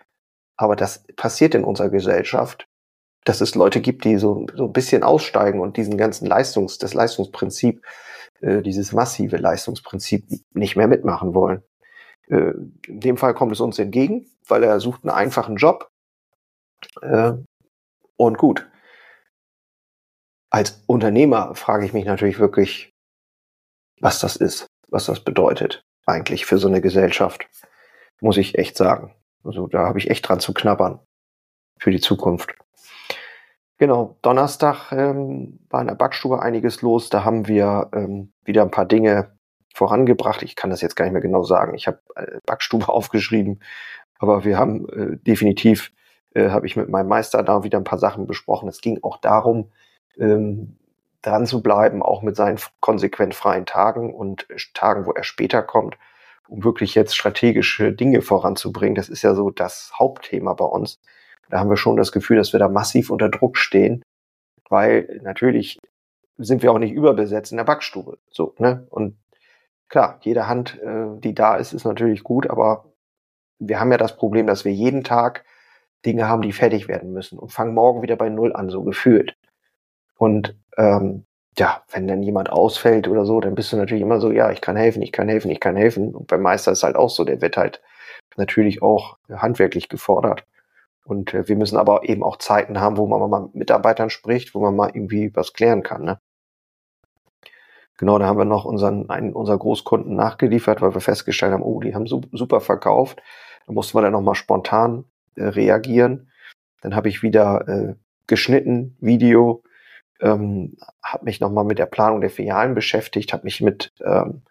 Aber 0.56 0.76
das 0.76 1.06
passiert 1.16 1.56
in 1.56 1.64
unserer 1.64 1.90
Gesellschaft, 1.90 2.68
dass 3.26 3.42
es 3.42 3.56
Leute 3.56 3.82
gibt, 3.82 4.06
die 4.06 4.18
so, 4.18 4.46
so 4.56 4.66
ein 4.66 4.74
bisschen 4.74 5.04
aussteigen 5.04 5.60
und 5.60 5.78
diesen 5.78 5.98
ganzen 5.98 6.28
Leistungs, 6.28 6.78
das 6.78 6.94
Leistungsprinzip, 6.94 7.84
äh, 8.42 8.62
dieses 8.62 8.94
massive 8.94 9.38
Leistungsprinzip 9.38 10.26
nicht 10.54 10.76
mehr 10.76 10.88
mitmachen 10.88 11.34
wollen. 11.34 11.64
Äh, 12.28 12.54
in 12.88 13.00
dem 13.00 13.18
Fall 13.18 13.34
kommt 13.34 13.52
es 13.54 13.60
uns 13.60 13.80
entgegen, 13.80 14.28
weil 14.48 14.64
er 14.64 14.80
sucht 14.80 15.04
einen 15.04 15.12
einfachen 15.12 15.56
Job. 15.56 15.90
Äh, 17.02 17.34
und 18.26 18.38
gut. 18.38 18.70
Als 20.50 20.84
Unternehmer 20.86 21.56
frage 21.56 21.86
ich 21.86 21.94
mich 21.94 22.06
natürlich 22.06 22.40
wirklich, 22.40 22.94
was 24.00 24.20
das 24.20 24.36
ist, 24.36 24.68
was 24.90 25.06
das 25.06 25.20
bedeutet 25.22 25.84
eigentlich 26.06 26.46
für 26.46 26.58
so 26.58 26.68
eine 26.68 26.82
Gesellschaft, 26.82 27.48
muss 28.22 28.38
ich 28.38 28.58
echt 28.58 28.78
sagen. 28.78 29.16
Also 29.44 29.68
da 29.68 29.88
habe 29.88 30.00
ich 30.00 30.10
echt 30.10 30.28
dran 30.28 30.40
zu 30.40 30.54
knabbern 30.54 31.00
für 31.80 31.92
die 31.92 32.00
Zukunft. 32.00 32.56
Genau, 33.78 34.18
Donnerstag 34.22 34.92
ähm, 34.92 35.60
war 35.70 35.82
in 35.82 35.88
der 35.88 35.96
Backstube 35.96 36.42
einiges 36.42 36.82
los. 36.82 37.10
Da 37.10 37.24
haben 37.24 37.48
wir 37.48 37.90
ähm, 37.94 38.32
wieder 38.44 38.62
ein 38.62 38.72
paar 38.72 38.86
Dinge 38.86 39.38
vorangebracht. 39.74 40.44
Ich 40.44 40.56
kann 40.56 40.70
das 40.70 40.82
jetzt 40.82 40.96
gar 40.96 41.06
nicht 41.06 41.14
mehr 41.14 41.22
genau 41.22 41.44
sagen. 41.44 41.76
Ich 41.76 41.88
habe 41.88 42.00
äh, 42.16 42.40
Backstube 42.46 42.88
aufgeschrieben, 42.90 43.62
aber 44.20 44.46
wir 44.46 44.58
haben 44.58 44.88
äh, 44.90 45.18
definitiv 45.18 45.92
äh, 46.34 46.50
habe 46.50 46.66
ich 46.66 46.76
mit 46.76 46.90
meinem 46.90 47.08
Meister 47.08 47.44
da 47.44 47.64
wieder 47.64 47.78
ein 47.78 47.84
paar 47.84 48.00
Sachen 48.00 48.28
besprochen. 48.28 48.70
Es 48.70 48.82
ging 48.82 49.00
auch 49.04 49.18
darum, 49.18 49.72
ähm, 50.18 50.78
dran 51.22 51.46
zu 51.46 51.64
bleiben, 51.64 52.04
auch 52.04 52.22
mit 52.22 52.36
seinen 52.36 52.60
konsequent 52.80 53.34
freien 53.34 53.66
Tagen 53.66 54.14
und 54.14 54.48
Tagen, 54.74 55.06
wo 55.06 55.12
er 55.12 55.24
später 55.24 55.64
kommt, 55.64 55.98
um 56.48 56.64
wirklich 56.64 56.96
jetzt 56.96 57.16
strategische 57.16 57.94
Dinge 57.94 58.22
voranzubringen. 58.22 58.96
Das 58.96 59.10
ist 59.10 59.22
ja 59.22 59.34
so 59.34 59.50
das 59.50 59.94
Hauptthema 59.98 60.54
bei 60.54 60.66
uns. 60.66 61.00
Da 61.50 61.60
haben 61.60 61.70
wir 61.70 61.78
schon 61.78 61.98
das 61.98 62.12
Gefühl, 62.12 62.38
dass 62.38 62.52
wir 62.52 62.60
da 62.60 62.68
massiv 62.68 63.10
unter 63.10 63.30
Druck 63.30 63.58
stehen, 63.58 64.04
weil 64.70 65.22
natürlich 65.24 65.80
sind 66.38 66.64
wir 66.64 66.72
auch 66.72 66.80
nicht 66.80 66.94
überbesetzt 66.94 67.52
in 67.52 67.58
der 67.58 67.64
Backstube. 67.64 68.18
So, 68.30 68.56
ne? 68.58 68.88
Und 68.90 69.18
klar, 69.88 70.20
jede 70.22 70.48
Hand, 70.48 70.82
äh, 70.82 71.20
die 71.20 71.34
da 71.34 71.56
ist, 71.56 71.74
ist 71.74 71.86
natürlich 71.86 72.24
gut, 72.24 72.50
aber 72.50 72.86
wir 73.60 73.80
haben 73.80 73.92
ja 73.92 73.98
das 73.98 74.18
Problem, 74.18 74.48
dass 74.48 74.66
wir 74.66 74.74
jeden 74.74 75.04
Tag 75.04 75.46
Dinge 76.06 76.28
haben, 76.28 76.42
die 76.42 76.52
fertig 76.52 76.88
werden 76.88 77.14
müssen 77.14 77.40
und 77.40 77.52
fangen 77.52 77.74
morgen 77.74 78.02
wieder 78.02 78.16
bei 78.16 78.30
Null 78.30 78.54
an, 78.54 78.70
so 78.70 78.84
gefühlt. 78.84 79.36
Und 80.18 80.56
ähm, 80.78 81.26
ja, 81.58 81.84
wenn 81.92 82.08
dann 82.08 82.24
jemand 82.24 82.50
ausfällt 82.50 83.08
oder 83.08 83.26
so, 83.26 83.40
dann 83.40 83.56
bist 83.56 83.72
du 83.72 83.78
natürlich 83.78 84.02
immer 84.02 84.20
so, 84.20 84.32
ja, 84.32 84.52
ich 84.52 84.62
kann 84.62 84.76
helfen, 84.76 85.02
ich 85.02 85.12
kann 85.12 85.30
helfen, 85.30 85.52
ich 85.52 85.60
kann 85.60 85.76
helfen. 85.76 86.16
Und 86.16 86.28
beim 86.28 86.42
Meister 86.42 86.72
ist 86.72 86.84
halt 86.84 86.96
auch 86.96 87.10
so, 87.10 87.24
der 87.24 87.42
wird 87.42 87.58
halt 87.58 87.82
natürlich 88.38 88.82
auch 88.82 89.18
handwerklich 89.30 89.90
gefordert. 89.90 90.46
Und 91.06 91.34
äh, 91.34 91.48
wir 91.48 91.56
müssen 91.56 91.78
aber 91.78 92.04
eben 92.08 92.24
auch 92.24 92.38
Zeiten 92.38 92.80
haben, 92.80 92.98
wo 92.98 93.06
man 93.08 93.30
mal 93.30 93.42
mit 93.42 93.56
Mitarbeitern 93.56 94.10
spricht, 94.10 94.56
wo 94.56 94.62
man 94.62 94.76
mal 94.76 94.92
irgendwie 94.94 95.36
was 95.36 95.54
klären 95.54 95.84
kann. 95.84 96.04
Ne? 96.04 96.20
Genau, 97.98 98.18
da 98.18 98.26
haben 98.26 98.40
wir 98.40 98.46
noch 98.46 98.66
unseren, 98.66 99.10
einen 99.10 99.34
unserer 99.34 99.58
Großkunden 99.58 100.16
nachgeliefert, 100.16 100.82
weil 100.82 100.96
wir 100.96 101.02
festgestellt 101.02 101.54
haben, 101.54 101.64
oh, 101.64 101.80
die 101.82 101.94
haben 101.94 102.08
super 102.08 102.62
verkauft. 102.62 103.22
Da 103.68 103.74
mussten 103.74 103.98
wir 103.98 104.02
dann 104.02 104.14
nochmal 104.14 104.36
spontan 104.36 105.06
äh, 105.36 105.46
reagieren. 105.46 106.32
Dann 106.82 106.96
habe 106.96 107.10
ich 107.10 107.24
wieder 107.24 107.68
äh, 107.68 107.96
geschnitten, 108.28 108.98
Video, 109.00 109.64
ähm, 110.20 110.78
habe 111.02 111.26
mich 111.26 111.40
nochmal 111.40 111.66
mit 111.66 111.80
der 111.80 111.86
Planung 111.86 112.22
der 112.22 112.30
Filialen 112.30 112.76
beschäftigt, 112.76 113.34
habe 113.34 113.44
mich 113.44 113.62
mit 113.62 113.94
ähm, 114.04 114.42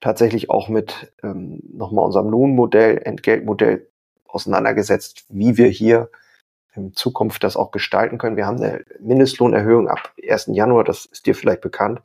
tatsächlich 0.00 0.50
auch 0.50 0.68
mit 0.68 1.12
ähm, 1.22 1.60
nochmal 1.72 2.04
unserem 2.04 2.30
Lohnmodell, 2.30 2.98
Entgeltmodell 3.04 3.88
auseinandergesetzt, 4.26 5.26
wie 5.28 5.56
wir 5.56 5.68
hier 5.68 6.10
in 6.74 6.94
Zukunft 6.94 7.42
das 7.42 7.56
auch 7.56 7.72
gestalten 7.72 8.18
können. 8.18 8.36
Wir 8.36 8.46
haben 8.46 8.62
eine 8.62 8.84
Mindestlohnerhöhung 9.00 9.88
ab 9.88 10.14
1. 10.22 10.50
Januar, 10.52 10.84
das 10.84 11.04
ist 11.06 11.26
dir 11.26 11.34
vielleicht 11.34 11.60
bekannt. 11.60 12.00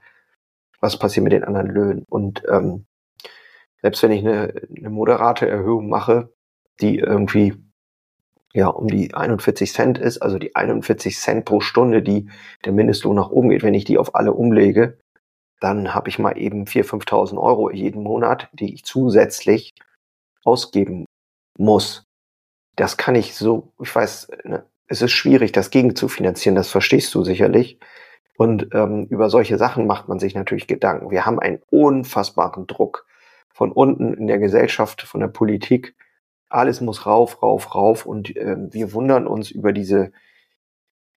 Was 0.79 0.97
passiert 0.97 1.23
mit 1.23 1.33
den 1.33 1.43
anderen 1.43 1.67
Löhnen? 1.67 2.05
Und 2.09 2.43
ähm, 2.49 2.85
selbst 3.81 4.01
wenn 4.03 4.11
ich 4.11 4.25
eine, 4.25 4.53
eine 4.75 4.89
moderate 4.89 5.47
Erhöhung 5.47 5.87
mache, 5.87 6.33
die 6.81 6.97
irgendwie 6.99 7.53
ja 8.55 8.67
um 8.67 8.87
die 8.87 9.13
41 9.13 9.71
Cent 9.71 9.97
ist, 9.97 10.19
also 10.19 10.39
die 10.39 10.55
41 10.55 11.17
Cent 11.17 11.45
pro 11.45 11.59
Stunde, 11.59 12.01
die 12.01 12.29
der 12.63 12.71
Mindestlohn 12.71 13.15
nach 13.15 13.29
oben 13.29 13.49
geht, 13.49 13.63
wenn 13.63 13.73
ich 13.73 13.83
die 13.83 13.97
auf 13.97 14.15
alle 14.15 14.33
umlege, 14.33 14.97
dann 15.59 15.93
habe 15.93 16.09
ich 16.09 16.19
mal 16.19 16.37
eben 16.37 16.63
4.000, 16.63 17.03
5.000 17.03 17.37
Euro 17.37 17.69
jeden 17.69 18.01
Monat, 18.03 18.49
die 18.53 18.73
ich 18.73 18.85
zusätzlich 18.85 19.73
ausgeben 20.43 21.05
muss. 21.57 22.03
Das 22.77 22.97
kann 22.97 23.15
ich 23.15 23.35
so, 23.35 23.73
ich 23.81 23.93
weiß, 23.93 24.29
ne, 24.45 24.65
es 24.87 25.01
ist 25.01 25.11
schwierig, 25.11 25.51
das 25.51 25.69
gegen 25.69 25.95
zu 25.95 26.07
finanzieren, 26.07 26.55
das 26.55 26.69
verstehst 26.69 27.13
du 27.13 27.23
sicherlich. 27.23 27.79
Und 28.37 28.69
ähm, 28.73 29.05
über 29.09 29.29
solche 29.29 29.57
Sachen 29.57 29.87
macht 29.87 30.07
man 30.07 30.19
sich 30.19 30.35
natürlich 30.35 30.67
Gedanken. 30.67 31.09
Wir 31.09 31.25
haben 31.25 31.39
einen 31.39 31.61
unfassbaren 31.69 32.67
Druck 32.67 33.05
von 33.53 33.71
unten 33.71 34.13
in 34.13 34.27
der 34.27 34.39
Gesellschaft, 34.39 35.01
von 35.01 35.21
der 35.21 35.29
Politik. 35.29 35.95
Alles 36.55 36.81
muss 36.81 37.05
rauf, 37.05 37.41
rauf, 37.43 37.75
rauf. 37.75 38.05
Und 38.05 38.35
äh, 38.35 38.55
wir 38.57 38.93
wundern 38.93 39.27
uns 39.27 39.51
über 39.51 39.73
diese 39.73 40.11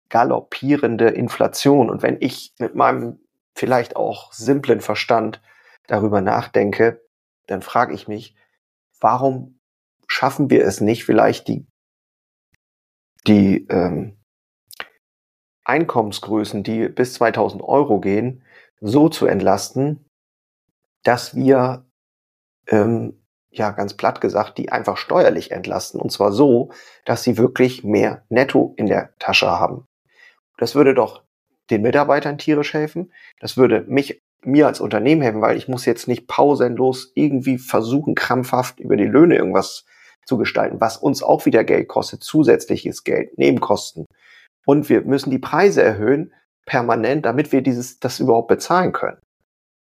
galoppierende 0.09 1.09
Inflation. 1.09 1.90
Und 1.90 2.03
wenn 2.03 2.16
ich 2.20 2.55
mit 2.59 2.74
meinem 2.74 3.20
vielleicht 3.55 3.96
auch 3.96 4.33
simplen 4.33 4.81
Verstand 4.81 5.40
darüber 5.87 6.20
nachdenke, 6.20 7.03
dann 7.46 7.62
frage 7.62 7.94
ich 7.94 8.09
mich, 8.09 8.35
warum 9.01 9.61
schaffen 10.07 10.51
wir 10.51 10.64
es 10.64 10.81
nicht, 10.81 11.05
vielleicht 11.05 11.48
die, 11.48 11.66
die 13.27 13.66
ähm, 13.68 14.16
Einkommensgrößen, 15.64 16.62
die 16.62 16.88
bis 16.88 17.14
2000 17.14 17.62
Euro 17.62 18.01
gehen, 18.01 18.42
so 18.81 19.09
zu 19.09 19.27
entlasten, 19.27 20.05
dass 21.03 21.35
wir, 21.35 21.87
ähm, 22.66 23.22
ja 23.50 23.70
ganz 23.70 23.94
platt 23.94 24.20
gesagt, 24.20 24.58
die 24.58 24.70
einfach 24.70 24.96
steuerlich 24.96 25.50
entlasten. 25.50 26.00
Und 26.00 26.11
zwar 26.11 26.32
so, 26.32 26.70
dass 27.04 27.22
sie 27.22 27.38
wirklich 27.38 27.84
mehr 27.84 28.24
Netto 28.28 28.74
in 28.76 28.87
der 28.87 29.11
Tasche 29.18 29.50
haben. 29.50 29.87
Das 30.58 30.74
würde 30.74 30.94
doch 30.94 31.22
den 31.70 31.82
Mitarbeitern 31.82 32.38
tierisch 32.38 32.74
helfen. 32.74 33.12
Das 33.40 33.56
würde 33.56 33.84
mich, 33.88 34.20
mir 34.42 34.66
als 34.66 34.80
Unternehmen 34.80 35.22
helfen, 35.22 35.40
weil 35.40 35.56
ich 35.56 35.68
muss 35.68 35.84
jetzt 35.84 36.08
nicht 36.08 36.26
pausenlos 36.26 37.12
irgendwie 37.14 37.58
versuchen, 37.58 38.14
krampfhaft 38.14 38.80
über 38.80 38.96
die 38.96 39.04
Löhne 39.04 39.37
irgendwas 39.37 39.84
zu 40.26 40.37
gestalten, 40.37 40.80
was 40.80 40.96
uns 40.96 41.22
auch 41.22 41.46
wieder 41.46 41.64
Geld 41.64 41.88
kostet, 41.88 42.22
zusätzliches 42.22 43.02
Geld, 43.02 43.37
Nebenkosten. 43.38 44.06
Und 44.66 44.88
wir 44.88 45.02
müssen 45.02 45.30
die 45.30 45.38
Preise 45.38 45.82
erhöhen, 45.82 46.32
permanent, 46.66 47.24
damit 47.24 47.50
wir 47.50 47.62
dieses, 47.62 47.98
das 47.98 48.20
überhaupt 48.20 48.48
bezahlen 48.48 48.92
können. 48.92 49.18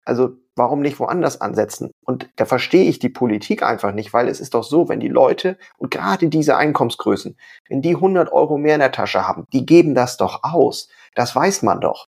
Also 0.05 0.37
warum 0.55 0.79
nicht 0.79 0.99
woanders 0.99 1.41
ansetzen? 1.41 1.91
Und 2.09 2.27
da 2.37 2.45
verstehe 2.45 2.89
ich 2.89 2.97
die 2.97 3.09
Politik 3.09 3.61
einfach 3.61 3.93
nicht, 3.93 4.13
weil 4.13 4.29
es 4.29 4.39
ist 4.39 4.55
doch 4.55 4.63
so, 4.63 4.89
wenn 4.89 4.99
die 4.99 5.09
Leute 5.09 5.59
und 5.77 5.91
gerade 5.91 6.27
diese 6.27 6.57
Einkommensgrößen, 6.57 7.37
wenn 7.67 7.83
die 7.83 7.93
100 7.93 8.31
Euro 8.31 8.57
mehr 8.57 8.73
in 8.73 8.79
der 8.79 8.91
Tasche 8.91 9.27
haben, 9.27 9.45
die 9.53 9.63
geben 9.63 9.93
das 9.93 10.17
doch 10.17 10.41
aus. 10.41 10.89
Das 11.13 11.35
weiß 11.35 11.61
man 11.61 11.81
doch. 11.81 12.07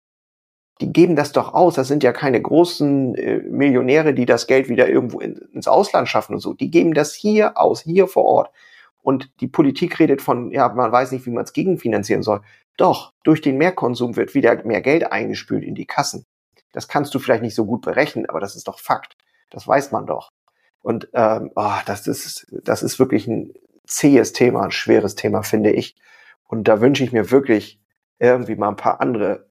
Die 0.81 0.91
geben 0.91 1.15
das 1.15 1.31
doch 1.31 1.53
aus. 1.53 1.75
Das 1.75 1.87
sind 1.87 2.01
ja 2.01 2.11
keine 2.11 2.41
großen 2.41 3.13
äh, 3.13 3.37
Millionäre, 3.43 4.15
die 4.15 4.25
das 4.25 4.47
Geld 4.47 4.67
wieder 4.67 4.89
irgendwo 4.89 5.19
in, 5.19 5.35
ins 5.53 5.67
Ausland 5.67 6.09
schaffen 6.09 6.33
und 6.33 6.39
so. 6.39 6.55
Die 6.55 6.71
geben 6.71 6.95
das 6.95 7.13
hier 7.13 7.55
aus, 7.59 7.81
hier 7.81 8.07
vor 8.07 8.25
Ort. 8.25 8.51
Und 9.03 9.29
die 9.41 9.47
Politik 9.47 9.99
redet 9.99 10.23
von, 10.23 10.49
ja, 10.49 10.69
man 10.69 10.91
weiß 10.91 11.11
nicht, 11.11 11.27
wie 11.27 11.31
man 11.31 11.43
es 11.43 11.53
gegenfinanzieren 11.53 12.23
soll. 12.23 12.41
Doch, 12.77 13.13
durch 13.23 13.41
den 13.41 13.59
Mehrkonsum 13.59 14.15
wird 14.15 14.33
wieder 14.33 14.65
mehr 14.65 14.81
Geld 14.81 15.11
eingespült 15.11 15.63
in 15.63 15.75
die 15.75 15.85
Kassen. 15.85 16.25
Das 16.71 16.87
kannst 16.87 17.13
du 17.13 17.19
vielleicht 17.19 17.43
nicht 17.43 17.53
so 17.53 17.67
gut 17.67 17.83
berechnen, 17.83 18.27
aber 18.27 18.39
das 18.39 18.55
ist 18.55 18.67
doch 18.67 18.79
Fakt. 18.79 19.17
Das 19.53 19.67
weiß 19.67 19.91
man 19.91 20.05
doch. 20.05 20.31
Und 20.81 21.07
ähm, 21.13 21.51
oh, 21.55 21.77
das, 21.85 22.07
ist, 22.07 22.47
das 22.51 22.83
ist 22.83 22.99
wirklich 22.99 23.27
ein 23.27 23.53
zähes 23.87 24.33
Thema, 24.33 24.63
ein 24.63 24.71
schweres 24.71 25.15
Thema, 25.15 25.43
finde 25.43 25.71
ich. 25.71 25.95
Und 26.47 26.67
da 26.67 26.81
wünsche 26.81 27.03
ich 27.03 27.13
mir 27.13 27.31
wirklich 27.31 27.79
irgendwie 28.19 28.55
mal 28.55 28.69
ein 28.69 28.75
paar 28.75 28.99
andere 28.99 29.47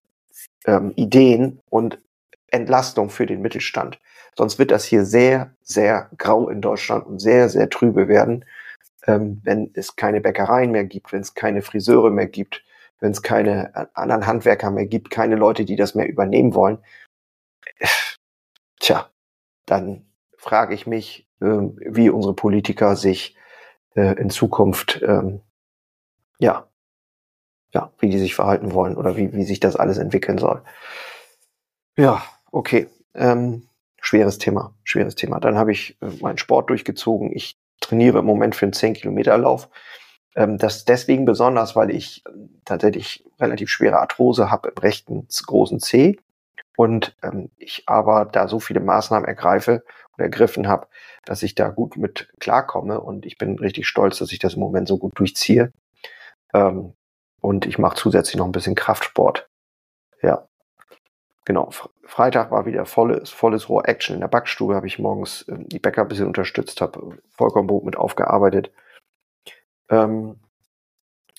ähm, 0.67 0.93
Ideen 0.97 1.61
und 1.71 2.01
Entlastung 2.49 3.11
für 3.11 3.27
den 3.27 3.41
Mittelstand. 3.41 3.99
Sonst 4.37 4.59
wird 4.59 4.71
das 4.71 4.85
hier 4.85 5.05
sehr, 5.05 5.55
sehr 5.63 6.11
grau 6.19 6.49
in 6.49 6.61
Deutschland 6.61 7.07
und 7.07 7.19
sehr, 7.19 7.49
sehr 7.49 7.71
trübe 7.71 8.09
werden, 8.09 8.45
ähm, 9.07 9.41
wenn 9.45 9.71
es 9.75 9.97
keine 9.97 10.21
Bäckereien 10.21 10.71
mehr 10.71 10.85
gibt, 10.85 11.13
wenn 11.13 11.21
es 11.21 11.35
keine 11.35 11.63
Friseure 11.63 12.11
mehr 12.11 12.27
gibt, 12.27 12.65
wenn 13.01 13.13
es 13.13 13.23
keine 13.23 13.75
äh, 13.75 13.87
anderen 13.95 14.27
Handwerker 14.27 14.71
mehr 14.71 14.87
gibt, 14.87 15.11
keine 15.11 15.37
Leute, 15.37 15.65
die 15.65 15.77
das 15.77 15.95
mehr 15.95 16.09
übernehmen 16.09 16.55
wollen. 16.55 16.79
Tja, 18.81 19.12
dann 19.73 20.07
frage 20.37 20.75
ich 20.75 20.87
mich, 20.87 21.29
äh, 21.41 21.47
wie 21.47 22.11
unsere 22.11 22.35
Politiker 22.35 22.95
sich 22.97 23.37
äh, 23.95 24.19
in 24.21 24.31
Zukunft 24.31 25.03
ähm, 25.03 25.41
ja 26.39 26.69
ja, 27.75 27.91
wie 27.99 28.11
die 28.11 28.19
sich 28.19 28.35
verhalten 28.35 28.73
wollen 28.73 28.97
oder 28.97 29.17
wie, 29.17 29.33
wie 29.33 29.45
sich 29.45 29.61
das 29.61 29.77
alles 29.77 29.99
entwickeln 29.99 30.39
soll. 30.39 30.63
Ja, 31.97 32.23
okay. 32.51 32.89
Ähm, 33.15 33.69
schweres 34.01 34.39
Thema, 34.39 34.75
schweres 34.85 35.15
Thema. 35.15 35.41
Dann 35.41 35.57
habe 35.57 35.73
ich 35.73 35.97
äh, 36.03 36.07
meinen 36.21 36.39
Sport 36.39 36.71
durchgezogen. 36.71 37.33
Ich 37.35 37.59
trainiere 37.81 38.21
im 38.21 38.27
Moment 38.27 38.55
für 38.55 38.67
einen 38.67 38.75
10-Kilometer-Lauf. 38.75 39.69
Ähm, 40.37 40.59
das 40.59 40.85
deswegen 40.85 41.25
besonders, 41.25 41.77
weil 41.77 41.91
ich 41.91 42.25
äh, 42.27 42.31
tatsächlich 42.65 43.25
relativ 43.41 43.71
schwere 43.71 43.99
Arthrose 43.99 44.51
habe 44.51 44.69
im 44.69 44.79
rechten 44.79 45.27
großen 45.47 45.81
C 45.81 46.19
und 46.77 47.17
ähm, 47.23 47.51
ich 47.59 47.85
aber 47.87 48.25
da 48.25 48.49
so 48.49 48.61
viele 48.61 48.81
Maßnahmen 48.81 49.27
ergreife 49.27 49.85
oder 50.15 50.25
ergriffen 50.25 50.69
habe, 50.69 50.89
dass 51.25 51.43
ich 51.43 51.55
da 51.55 51.69
gut 51.69 51.97
mit 51.97 52.33
klarkomme 52.41 53.01
und 53.01 53.27
ich 53.27 53.39
bin 53.39 53.59
richtig 53.59 53.87
stolz, 53.87 54.19
dass 54.19 54.33
ich 54.33 54.39
das 54.39 54.55
im 54.55 54.61
Moment 54.61 54.89
so 54.89 54.99
gut 54.99 55.19
durchziehe. 55.19 55.73
Ähm, 56.55 56.95
und 57.41 57.67
ich 57.67 57.79
mache 57.79 57.97
zusätzlich 57.97 58.37
noch 58.37 58.47
ein 58.47 58.53
bisschen 58.53 58.75
Kraftsport. 58.75 59.49
Ja. 60.23 60.49
Genau. 61.45 61.71
Freitag 62.05 62.51
war 62.51 62.67
wieder 62.67 62.85
volles, 62.87 63.31
volles 63.31 63.69
Rohr 63.69 63.89
Action. 63.89 64.15
In 64.15 64.21
der 64.21 64.29
Backstube 64.29 64.75
habe 64.75 64.87
ich 64.87 64.99
morgens 64.99 65.43
äh, 65.49 65.57
die 65.59 65.79
Bäcker 65.79 66.03
ein 66.03 66.09
bisschen 66.09 66.27
unterstützt, 66.27 66.81
habe 66.81 67.19
Vollkornbrot 67.31 67.85
mit 67.85 67.97
aufgearbeitet. 67.97 68.71
Ähm, 69.89 70.39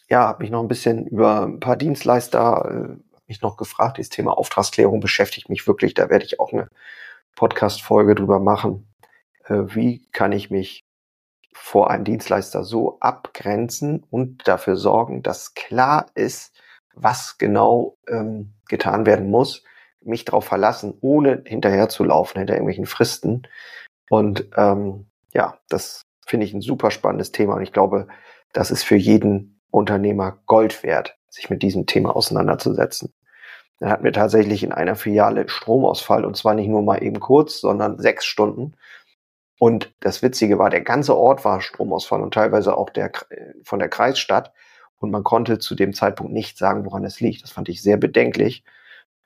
ja, 0.10 0.28
habe 0.28 0.43
mich 0.43 0.52
noch 0.52 0.62
ein 0.62 0.67
bisschen 0.67 1.08
über 1.08 1.43
ein 1.43 1.60
paar 1.60 1.78
Dienstleister 1.78 2.97
äh, 2.97 3.12
mich 3.27 3.41
noch 3.41 3.57
gefragt. 3.57 3.97
Dieses 3.97 4.09
Thema 4.09 4.38
Auftragsklärung 4.38 4.99
beschäftigt 4.99 5.49
mich 5.49 5.67
wirklich. 5.67 5.93
Da 5.93 6.09
werde 6.09 6.25
ich 6.25 6.39
auch 6.39 6.53
eine 6.53 6.69
Podcast-Folge 7.36 8.15
drüber 8.15 8.39
machen. 8.39 8.88
Äh, 9.45 9.75
wie 9.75 10.07
kann 10.12 10.31
ich 10.31 10.49
mich 10.49 10.83
vor 11.53 11.89
einem 11.89 12.03
Dienstleister 12.03 12.63
so 12.63 12.97
abgrenzen 12.99 14.03
und 14.09 14.47
dafür 14.47 14.75
sorgen, 14.75 15.23
dass 15.23 15.53
klar 15.53 16.07
ist, 16.15 16.59
was 16.95 17.38
genau 17.38 17.97
ähm, 18.07 18.53
getan 18.67 19.05
werden 19.05 19.29
muss, 19.29 19.63
mich 20.01 20.25
darauf 20.25 20.45
verlassen, 20.45 20.97
ohne 21.01 21.43
hinterher 21.45 21.89
zu 21.89 22.03
laufen, 22.03 22.38
hinter 22.39 22.53
irgendwelchen 22.53 22.86
Fristen. 22.86 23.47
Und 24.09 24.47
ähm, 24.57 25.07
ja, 25.33 25.57
das 25.69 26.03
finde 26.25 26.45
ich 26.45 26.53
ein 26.53 26.62
super 26.62 26.91
spannendes 26.91 27.31
Thema 27.31 27.55
und 27.55 27.63
ich 27.63 27.73
glaube, 27.73 28.07
das 28.51 28.71
ist 28.71 28.83
für 28.83 28.95
jeden 28.95 29.62
Unternehmer 29.71 30.39
Gold 30.45 30.83
wert, 30.83 31.17
sich 31.33 31.49
mit 31.49 31.63
diesem 31.63 31.85
Thema 31.85 32.15
auseinanderzusetzen. 32.15 33.13
Dann 33.79 33.89
hatten 33.89 34.03
wir 34.03 34.13
tatsächlich 34.13 34.63
in 34.63 34.71
einer 34.71 34.95
Filiale 34.95 35.49
Stromausfall 35.49 36.25
und 36.25 36.37
zwar 36.37 36.53
nicht 36.53 36.69
nur 36.69 36.83
mal 36.83 37.03
eben 37.03 37.19
kurz, 37.19 37.59
sondern 37.59 37.99
sechs 37.99 38.25
Stunden. 38.25 38.75
Und 39.59 39.93
das 39.99 40.21
Witzige 40.21 40.59
war, 40.59 40.69
der 40.69 40.81
ganze 40.81 41.17
Ort 41.17 41.43
war 41.45 41.61
Stromausfall 41.61 42.21
und 42.21 42.33
teilweise 42.33 42.77
auch 42.77 42.89
der, 42.89 43.11
von 43.63 43.79
der 43.79 43.89
Kreisstadt. 43.89 44.53
Und 44.97 45.11
man 45.11 45.23
konnte 45.23 45.59
zu 45.59 45.75
dem 45.75 45.93
Zeitpunkt 45.93 46.31
nicht 46.31 46.57
sagen, 46.57 46.85
woran 46.85 47.03
es 47.03 47.19
liegt. 47.19 47.43
Das 47.43 47.51
fand 47.51 47.67
ich 47.69 47.81
sehr 47.81 47.97
bedenklich. 47.97 48.63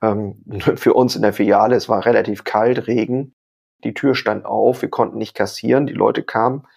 Ähm, 0.01 0.43
für 0.75 0.93
uns 0.93 1.15
in 1.15 1.21
der 1.21 1.33
Filiale, 1.33 1.75
es 1.75 1.89
war 1.89 2.05
relativ 2.05 2.43
kalt, 2.43 2.87
Regen. 2.87 3.35
Die 3.83 3.93
Tür 3.93 4.15
stand 4.15 4.45
auf, 4.45 4.81
wir 4.81 4.89
konnten 4.89 5.17
nicht 5.17 5.35
kassieren, 5.35 5.85
die 5.85 5.93
Leute 5.93 6.23
kamen. 6.23 6.67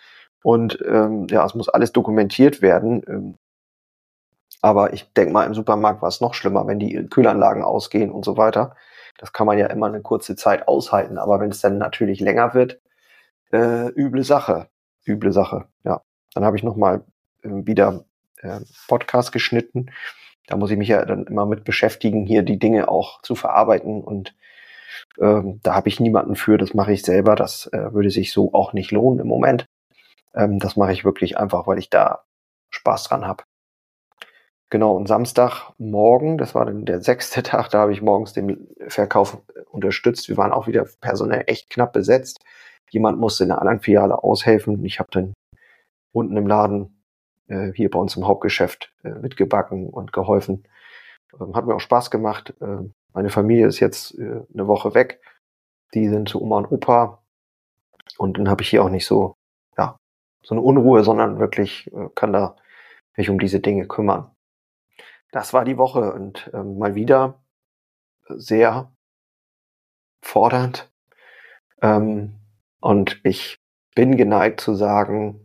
Und 0.43 0.79
ähm, 0.87 1.27
ja, 1.31 1.45
es 1.45 1.55
muss 1.55 1.69
alles 1.69 1.93
dokumentiert 1.93 2.63
werden. 2.63 3.03
Ähm, 3.07 3.39
aber 4.63 4.93
ich 4.93 5.13
denke 5.13 5.33
mal, 5.33 5.47
im 5.47 5.55
Supermarkt 5.55 6.03
war 6.03 6.09
es 6.09 6.21
noch 6.21 6.35
schlimmer, 6.35 6.67
wenn 6.67 6.79
die 6.79 7.07
Kühlanlagen 7.09 7.63
ausgehen 7.63 8.11
und 8.11 8.25
so 8.25 8.37
weiter. 8.37 8.77
Das 9.19 9.33
kann 9.33 9.47
man 9.47 9.59
ja 9.59 9.67
immer 9.67 9.87
eine 9.87 10.03
kurze 10.03 10.37
Zeit 10.37 10.69
aushalten. 10.69 11.19
Aber 11.19 11.41
wenn 11.41 11.51
es 11.51 11.61
dann 11.61 11.79
natürlich 11.79 12.21
länger 12.21 12.55
wird, 12.55 12.81
äh, 13.53 13.89
üble 13.89 14.25
Sache. 14.25 14.69
Üble 15.07 15.33
Sache, 15.33 15.67
ja. 15.85 16.03
Dann 16.35 16.45
habe 16.45 16.57
ich 16.57 16.63
nochmal 16.63 17.05
äh, 17.43 17.49
wieder 17.49 18.05
äh, 18.39 18.61
Podcast 18.87 19.33
geschnitten 19.33 19.91
da 20.51 20.57
muss 20.57 20.73
ich 20.73 20.77
mich 20.77 20.89
ja 20.89 21.05
dann 21.05 21.27
immer 21.27 21.47
mit 21.47 21.63
beschäftigen, 21.65 22.27
hier 22.27 22.43
die 22.43 22.59
Dinge 22.59 22.89
auch 22.89 23.23
zu 23.23 23.37
verarbeiten 23.37 24.03
und 24.03 24.35
ähm, 25.21 25.61
da 25.63 25.77
habe 25.77 25.89
ich 25.89 26.01
niemanden 26.01 26.35
für, 26.35 26.59
das 26.59 26.75
mache 26.75 26.93
ich 26.93 27.03
selber, 27.03 27.37
das 27.37 27.69
äh, 27.73 27.93
würde 27.95 28.11
sich 28.11 28.33
so 28.33 28.53
auch 28.53 28.73
nicht 28.73 28.91
lohnen 28.91 29.21
im 29.21 29.29
Moment. 29.29 29.67
Ähm, 30.35 30.59
das 30.59 30.77
mache 30.77 30.93
ich 30.93 31.05
wirklich 31.05 31.39
einfach, 31.39 31.69
weil 31.69 31.79
ich 31.79 31.89
da 31.89 32.25
Spaß 32.71 33.05
dran 33.05 33.29
habe. 33.29 33.45
Genau, 34.71 34.97
und 34.97 35.09
Samstagmorgen, 35.09 36.39
das 36.39 36.55
war 36.55 36.65
dann 36.65 36.85
der 36.85 37.01
sechste 37.01 37.43
Tag, 37.43 37.71
da 37.71 37.81
habe 37.81 37.93
ich 37.93 38.03
morgens 38.03 38.33
den 38.33 38.69
Verkauf 38.87 39.43
unterstützt. 39.71 40.29
Wir 40.29 40.37
waren 40.37 40.53
auch 40.53 40.69
wieder 40.69 40.87
personell 41.01 41.45
echt 41.49 41.71
knapp 41.71 41.93
besetzt. 41.93 42.45
Jemand 42.91 43.19
musste 43.19 43.45
in 43.45 43.49
der 43.49 43.59
anderen 43.59 43.81
Filiale 43.81 44.23
aushelfen. 44.23 44.85
Ich 44.85 45.01
habe 45.01 45.11
dann 45.13 45.35
unten 46.13 46.37
im 46.37 46.47
Laden 46.47 47.03
äh, 47.49 47.73
hier 47.73 47.91
bei 47.91 47.99
uns 47.99 48.17
im 48.17 48.27
Hauptgeschäft 48.27 48.93
äh, 49.03 49.11
mitgebacken 49.11 49.89
und 49.91 50.13
geholfen. 50.13 50.65
Ähm, 51.41 51.55
hat 51.55 51.67
mir 51.67 51.75
auch 51.75 51.81
Spaß 51.81 52.11
gemacht. 52.11 52.55
Äh, 52.61 52.89
meine 53.13 53.31
Familie 53.31 53.67
ist 53.67 53.81
jetzt 53.81 54.17
äh, 54.19 54.43
eine 54.53 54.67
Woche 54.69 54.95
weg. 54.95 55.21
Die 55.95 56.09
sind 56.09 56.29
zu 56.29 56.41
Oma 56.41 56.59
und 56.59 56.71
Opa. 56.71 57.23
Und 58.19 58.39
dann 58.39 58.49
habe 58.49 58.63
ich 58.63 58.71
hier 58.71 58.85
auch 58.85 58.89
nicht 58.89 59.07
so, 59.07 59.35
ja, 59.77 59.97
so 60.45 60.55
eine 60.55 60.63
Unruhe, 60.63 61.03
sondern 61.05 61.39
wirklich 61.39 61.93
äh, 61.93 62.09
kann 62.15 62.33
da 62.33 62.57
mich 63.17 63.31
um 63.31 63.39
diese 63.39 63.61
Dinge 63.61 63.87
kümmern 63.87 64.31
das 65.33 65.53
war 65.53 65.65
die 65.65 65.79
Woche 65.79 66.13
und 66.13 66.51
ähm, 66.55 66.79
mal 66.79 66.95
wieder 66.95 67.41
sehr 68.29 68.93
fordernd. 70.23 70.91
Ähm, 71.83 72.35
und 72.81 73.21
ich 73.25 73.59
bin 73.95 74.17
geneigt 74.17 74.61
zu 74.61 74.75
sagen, 74.75 75.41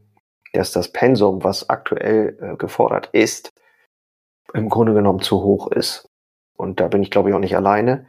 dass 0.54 0.72
das 0.72 0.92
Pensum, 0.92 1.44
was 1.44 1.70
aktuell 1.70 2.38
äh, 2.42 2.56
gefordert 2.56 3.10
ist, 3.12 3.54
im 4.54 4.70
Grunde 4.70 4.94
genommen 4.94 5.22
zu 5.22 5.42
hoch 5.42 5.72
ist. 5.72 6.10
Und 6.56 6.80
da 6.80 6.88
bin 6.88 7.04
ich, 7.04 7.12
glaube 7.12 7.30
ich, 7.30 7.36
auch 7.36 7.40
nicht 7.40 7.56
alleine. 7.56 8.06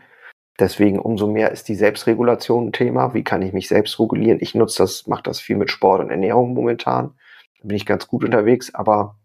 Deswegen 0.59 0.99
umso 0.99 1.27
mehr 1.27 1.51
ist 1.51 1.69
die 1.69 1.75
Selbstregulation 1.75 2.69
ein 2.69 2.73
Thema. 2.73 3.13
Wie 3.15 3.25
kann 3.25 3.43
ich 3.43 3.53
mich 3.53 3.69
selbst 3.69 3.99
regulieren? 3.99 4.39
Ich 4.41 4.55
nutze 4.55 4.83
das, 4.83 5.07
mache 5.07 5.25
das 5.25 5.41
viel 5.41 5.57
mit 5.57 5.71
Sport 5.71 6.01
und 6.01 6.11
Ernährung 6.11 6.55
momentan. 6.55 7.15
Da 7.61 7.69
bin 7.69 7.77
ich 7.77 7.85
ganz 7.85 8.07
gut 8.07 8.25
unterwegs, 8.25 8.75
aber 8.75 9.19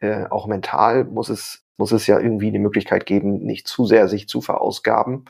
äh, 0.00 0.26
auch 0.30 0.46
mental 0.46 1.04
muss 1.04 1.28
es 1.28 1.66
muss 1.80 1.92
es 1.92 2.06
ja 2.06 2.20
irgendwie 2.20 2.52
die 2.52 2.58
Möglichkeit 2.58 3.06
geben, 3.06 3.38
nicht 3.38 3.66
zu 3.66 3.86
sehr 3.86 4.06
sich 4.06 4.28
zu 4.28 4.42
verausgaben. 4.42 5.24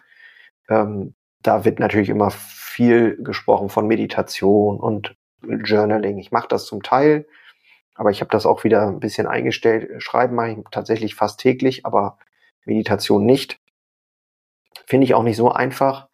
Ähm, 0.68 1.14
da 1.42 1.64
wird 1.64 1.78
natürlich 1.78 2.08
immer 2.08 2.30
viel 2.30 3.16
gesprochen 3.22 3.68
von 3.68 3.86
Meditation 3.86 4.80
und 4.80 5.16
Journaling. 5.42 6.18
Ich 6.18 6.32
mache 6.32 6.48
das 6.48 6.66
zum 6.66 6.82
Teil, 6.82 7.28
aber 7.94 8.10
ich 8.10 8.20
habe 8.20 8.32
das 8.32 8.46
auch 8.46 8.64
wieder 8.64 8.88
ein 8.88 8.98
bisschen 8.98 9.28
eingestellt. 9.28 10.02
Schreiben 10.02 10.34
mache 10.34 10.50
ich 10.50 10.58
tatsächlich 10.72 11.14
fast 11.14 11.38
täglich, 11.38 11.86
aber 11.86 12.18
Meditation 12.64 13.24
nicht. 13.24 13.60
Finde 14.86 15.04
ich 15.04 15.14
auch 15.14 15.22
nicht 15.22 15.36
so 15.36 15.52
einfach, 15.52 16.08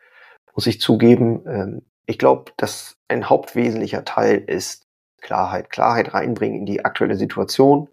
muss 0.55 0.67
ich 0.67 0.83
zugeben. 0.83 1.45
Ähm, 1.47 1.83
ich 2.05 2.19
glaube, 2.19 2.53
dass 2.59 2.99
ein 3.09 3.31
hauptwesentlicher 3.31 4.05
Teil 4.05 4.37
ist 4.47 4.87
Klarheit. 5.23 5.71
Klarheit 5.71 6.13
reinbringen 6.13 6.61
in 6.61 6.67
die 6.67 6.85
aktuelle 6.85 7.17
Situation, 7.17 7.89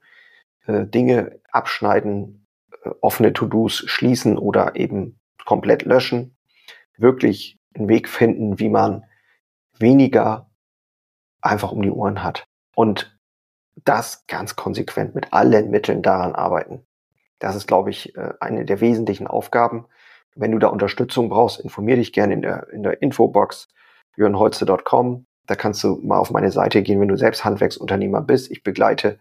äh, 0.68 0.86
Dinge 0.86 1.40
abschneiden, 1.52 2.48
äh, 2.84 2.90
offene 3.02 3.34
To-Dos 3.34 3.84
schließen 3.88 4.38
oder 4.38 4.76
eben 4.76 5.20
komplett 5.46 5.84
löschen, 5.84 6.36
wirklich 6.98 7.60
einen 7.76 7.90
Weg 7.90 8.08
finden, 8.08 8.60
wie 8.60 8.70
man 8.70 9.06
weniger 9.78 10.50
einfach 11.42 11.72
um 11.72 11.82
die 11.82 11.92
Ohren 11.92 12.24
hat. 12.24 12.48
Und 12.76 13.18
das 13.84 14.26
ganz 14.28 14.56
konsequent 14.56 15.16
mit 15.16 15.34
allen 15.34 15.72
Mitteln 15.72 16.02
daran 16.02 16.36
arbeiten. 16.36 16.86
Das 17.40 17.56
ist, 17.56 17.68
glaube 17.68 17.90
ich, 17.90 18.16
äh, 18.16 18.34
eine 18.40 18.66
der 18.66 18.80
wesentlichen 18.82 19.28
Aufgaben. 19.28 19.86
Wenn 20.36 20.52
du 20.52 20.60
da 20.60 20.68
Unterstützung 20.68 21.30
brauchst, 21.30 21.60
informier 21.60 21.96
dich 21.96 22.14
gerne 22.14 22.34
in 22.34 22.42
der, 22.42 22.70
in 22.72 22.84
der 22.84 23.02
Infobox 23.02 23.68
jörnholze.com. 24.16 25.26
Da 25.46 25.56
kannst 25.56 25.84
du 25.84 26.00
mal 26.04 26.20
auf 26.20 26.32
meine 26.32 26.52
Seite 26.52 26.82
gehen, 26.84 27.02
wenn 27.02 27.10
du 27.10 27.18
selbst 27.18 27.44
Handwerksunternehmer 27.44 28.22
bist. 28.22 28.50
Ich 28.52 28.64
begleite 28.64 29.20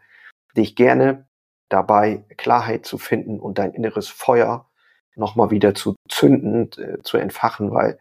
dich 0.56 0.76
gerne 0.76 1.26
dabei, 1.72 2.24
Klarheit 2.36 2.84
zu 2.86 2.98
finden 2.98 3.40
und 3.40 3.58
dein 3.58 3.72
inneres 3.72 4.08
Feuer 4.08 4.70
nochmal 5.14 5.50
wieder 5.50 5.74
zu 5.74 5.96
zünden, 6.08 6.70
äh, 6.78 7.02
zu 7.02 7.16
entfachen, 7.16 7.72
weil 7.72 7.98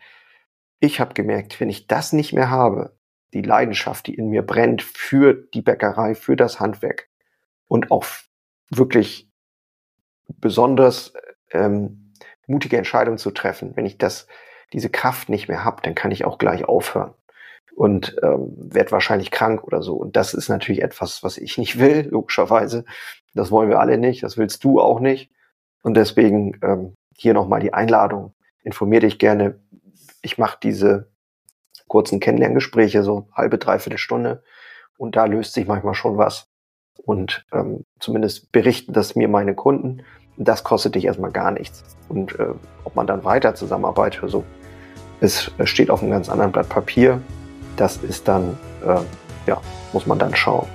ich 0.79 0.99
habe 0.99 1.13
gemerkt, 1.13 1.59
wenn 1.59 1.69
ich 1.69 1.87
das 1.87 2.13
nicht 2.13 2.33
mehr 2.33 2.49
habe, 2.49 2.97
die 3.33 3.41
Leidenschaft, 3.41 4.07
die 4.07 4.15
in 4.15 4.29
mir 4.29 4.41
brennt 4.41 4.81
für 4.81 5.33
die 5.33 5.61
Bäckerei, 5.61 6.15
für 6.15 6.35
das 6.35 6.59
Handwerk 6.59 7.09
und 7.67 7.91
auch 7.91 8.05
wirklich 8.69 9.29
besonders 10.27 11.13
ähm, 11.51 12.13
mutige 12.47 12.77
Entscheidungen 12.77 13.17
zu 13.17 13.31
treffen, 13.31 13.75
wenn 13.75 13.85
ich 13.85 13.97
das, 13.97 14.27
diese 14.73 14.89
Kraft 14.89 15.29
nicht 15.29 15.47
mehr 15.47 15.63
habe, 15.63 15.81
dann 15.81 15.95
kann 15.95 16.11
ich 16.11 16.25
auch 16.25 16.37
gleich 16.37 16.65
aufhören 16.65 17.13
und 17.75 18.15
ähm, 18.21 18.53
werde 18.57 18.91
wahrscheinlich 18.91 19.31
krank 19.31 19.63
oder 19.63 19.81
so. 19.81 19.95
Und 19.95 20.15
das 20.15 20.33
ist 20.33 20.49
natürlich 20.49 20.81
etwas, 20.81 21.23
was 21.23 21.37
ich 21.37 21.57
nicht 21.57 21.79
will, 21.79 22.07
logischerweise. 22.09 22.85
Das 23.33 23.51
wollen 23.51 23.69
wir 23.69 23.79
alle 23.79 23.97
nicht, 23.97 24.23
das 24.23 24.37
willst 24.37 24.63
du 24.63 24.79
auch 24.79 24.99
nicht. 24.99 25.31
Und 25.83 25.95
deswegen 25.95 26.59
ähm, 26.61 26.95
hier 27.17 27.33
nochmal 27.33 27.59
die 27.59 27.73
Einladung. 27.73 28.33
Informier 28.63 28.99
dich 28.99 29.19
gerne. 29.19 29.59
Ich 30.21 30.37
mache 30.37 30.57
diese 30.61 31.11
kurzen 31.87 32.19
Kennenlerngespräche, 32.19 33.03
so 33.03 33.27
halbe, 33.33 33.57
dreiviertel 33.57 33.97
Stunde. 33.97 34.43
Und 34.97 35.15
da 35.15 35.25
löst 35.25 35.53
sich 35.53 35.67
manchmal 35.67 35.95
schon 35.95 36.17
was. 36.17 36.47
Und 37.03 37.45
ähm, 37.51 37.85
zumindest 37.99 38.51
berichten 38.51 38.93
das 38.93 39.15
mir 39.15 39.27
meine 39.27 39.55
Kunden. 39.55 40.03
Das 40.37 40.63
kostet 40.63 40.95
dich 40.95 41.05
erstmal 41.05 41.31
gar 41.31 41.51
nichts. 41.51 41.83
Und 42.07 42.37
äh, 42.39 42.53
ob 42.83 42.95
man 42.95 43.07
dann 43.07 43.23
weiter 43.23 43.55
zusammenarbeitet, 43.55 44.29
so, 44.29 44.43
es 45.19 45.51
steht 45.65 45.89
auf 45.89 46.01
einem 46.01 46.11
ganz 46.11 46.29
anderen 46.29 46.51
Blatt 46.51 46.69
Papier. 46.69 47.21
Das 47.81 47.97
ist 47.97 48.27
dann, 48.27 48.55
äh, 48.85 48.99
ja, 49.47 49.59
muss 49.91 50.05
man 50.05 50.19
dann 50.19 50.35
schauen. 50.35 50.67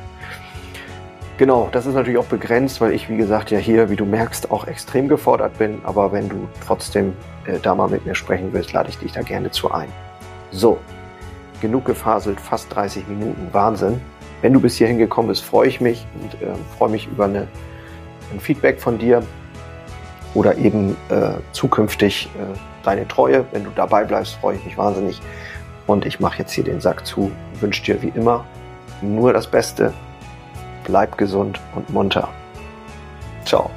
Genau, 1.39 1.69
das 1.71 1.87
ist 1.87 1.95
natürlich 1.95 2.19
auch 2.19 2.25
begrenzt, 2.25 2.81
weil 2.81 2.95
ich, 2.95 3.09
wie 3.09 3.17
gesagt, 3.17 3.53
ja 3.53 3.59
hier, 3.59 3.91
wie 3.91 3.95
du 3.95 4.05
merkst, 4.05 4.51
auch 4.51 4.67
extrem 4.67 5.07
gefordert 5.07 5.57
bin. 5.57 5.79
Aber 5.85 6.11
wenn 6.11 6.29
du 6.29 6.49
trotzdem 6.67 7.13
äh, 7.47 7.61
da 7.63 7.77
mal 7.77 7.89
mit 7.89 8.05
mir 8.07 8.17
sprechen 8.17 8.49
willst, 8.51 8.73
lade 8.73 8.89
ich 8.89 8.99
dich 8.99 9.13
da 9.13 9.23
gerne 9.23 9.53
zu 9.53 9.71
ein. 9.71 9.87
So, 10.51 10.79
genug 11.61 11.85
gefaselt, 11.85 12.41
fast 12.41 12.75
30 12.75 13.07
Minuten, 13.07 13.51
Wahnsinn. 13.53 14.01
Wenn 14.43 14.53
du 14.53 14.59
bis 14.59 14.75
hierhin 14.75 14.99
gekommen 14.99 15.29
bist, 15.29 15.45
freue 15.45 15.69
ich 15.69 15.81
mich 15.81 16.05
und 16.21 16.35
äh, 16.43 16.57
freue 16.77 16.89
mich 16.89 17.07
über 17.07 17.27
eine, 17.27 17.47
ein 18.33 18.41
Feedback 18.41 18.81
von 18.81 18.99
dir 18.99 19.23
oder 20.35 20.59
eben 20.59 20.97
äh, 21.11 21.35
zukünftig 21.53 22.29
äh, 22.35 22.59
deine 22.83 23.07
Treue. 23.07 23.45
Wenn 23.53 23.63
du 23.63 23.71
dabei 23.77 24.03
bleibst, 24.03 24.35
freue 24.41 24.57
ich 24.57 24.65
mich 24.65 24.77
wahnsinnig. 24.77 25.23
Und 25.87 26.05
ich 26.05 26.21
mache 26.21 26.39
jetzt 26.39 26.53
hier 26.53 26.65
den 26.65 26.81
Sack 26.81 27.07
zu, 27.07 27.31
wünsche 27.61 27.85
dir 27.85 28.03
wie 28.03 28.09
immer 28.09 28.45
nur 29.03 29.33
das 29.33 29.47
Beste 29.47 29.93
bleib 30.87 31.19
gesund 31.19 31.61
und 31.75 31.91
munter. 31.91 32.29
Ciao. 33.45 33.71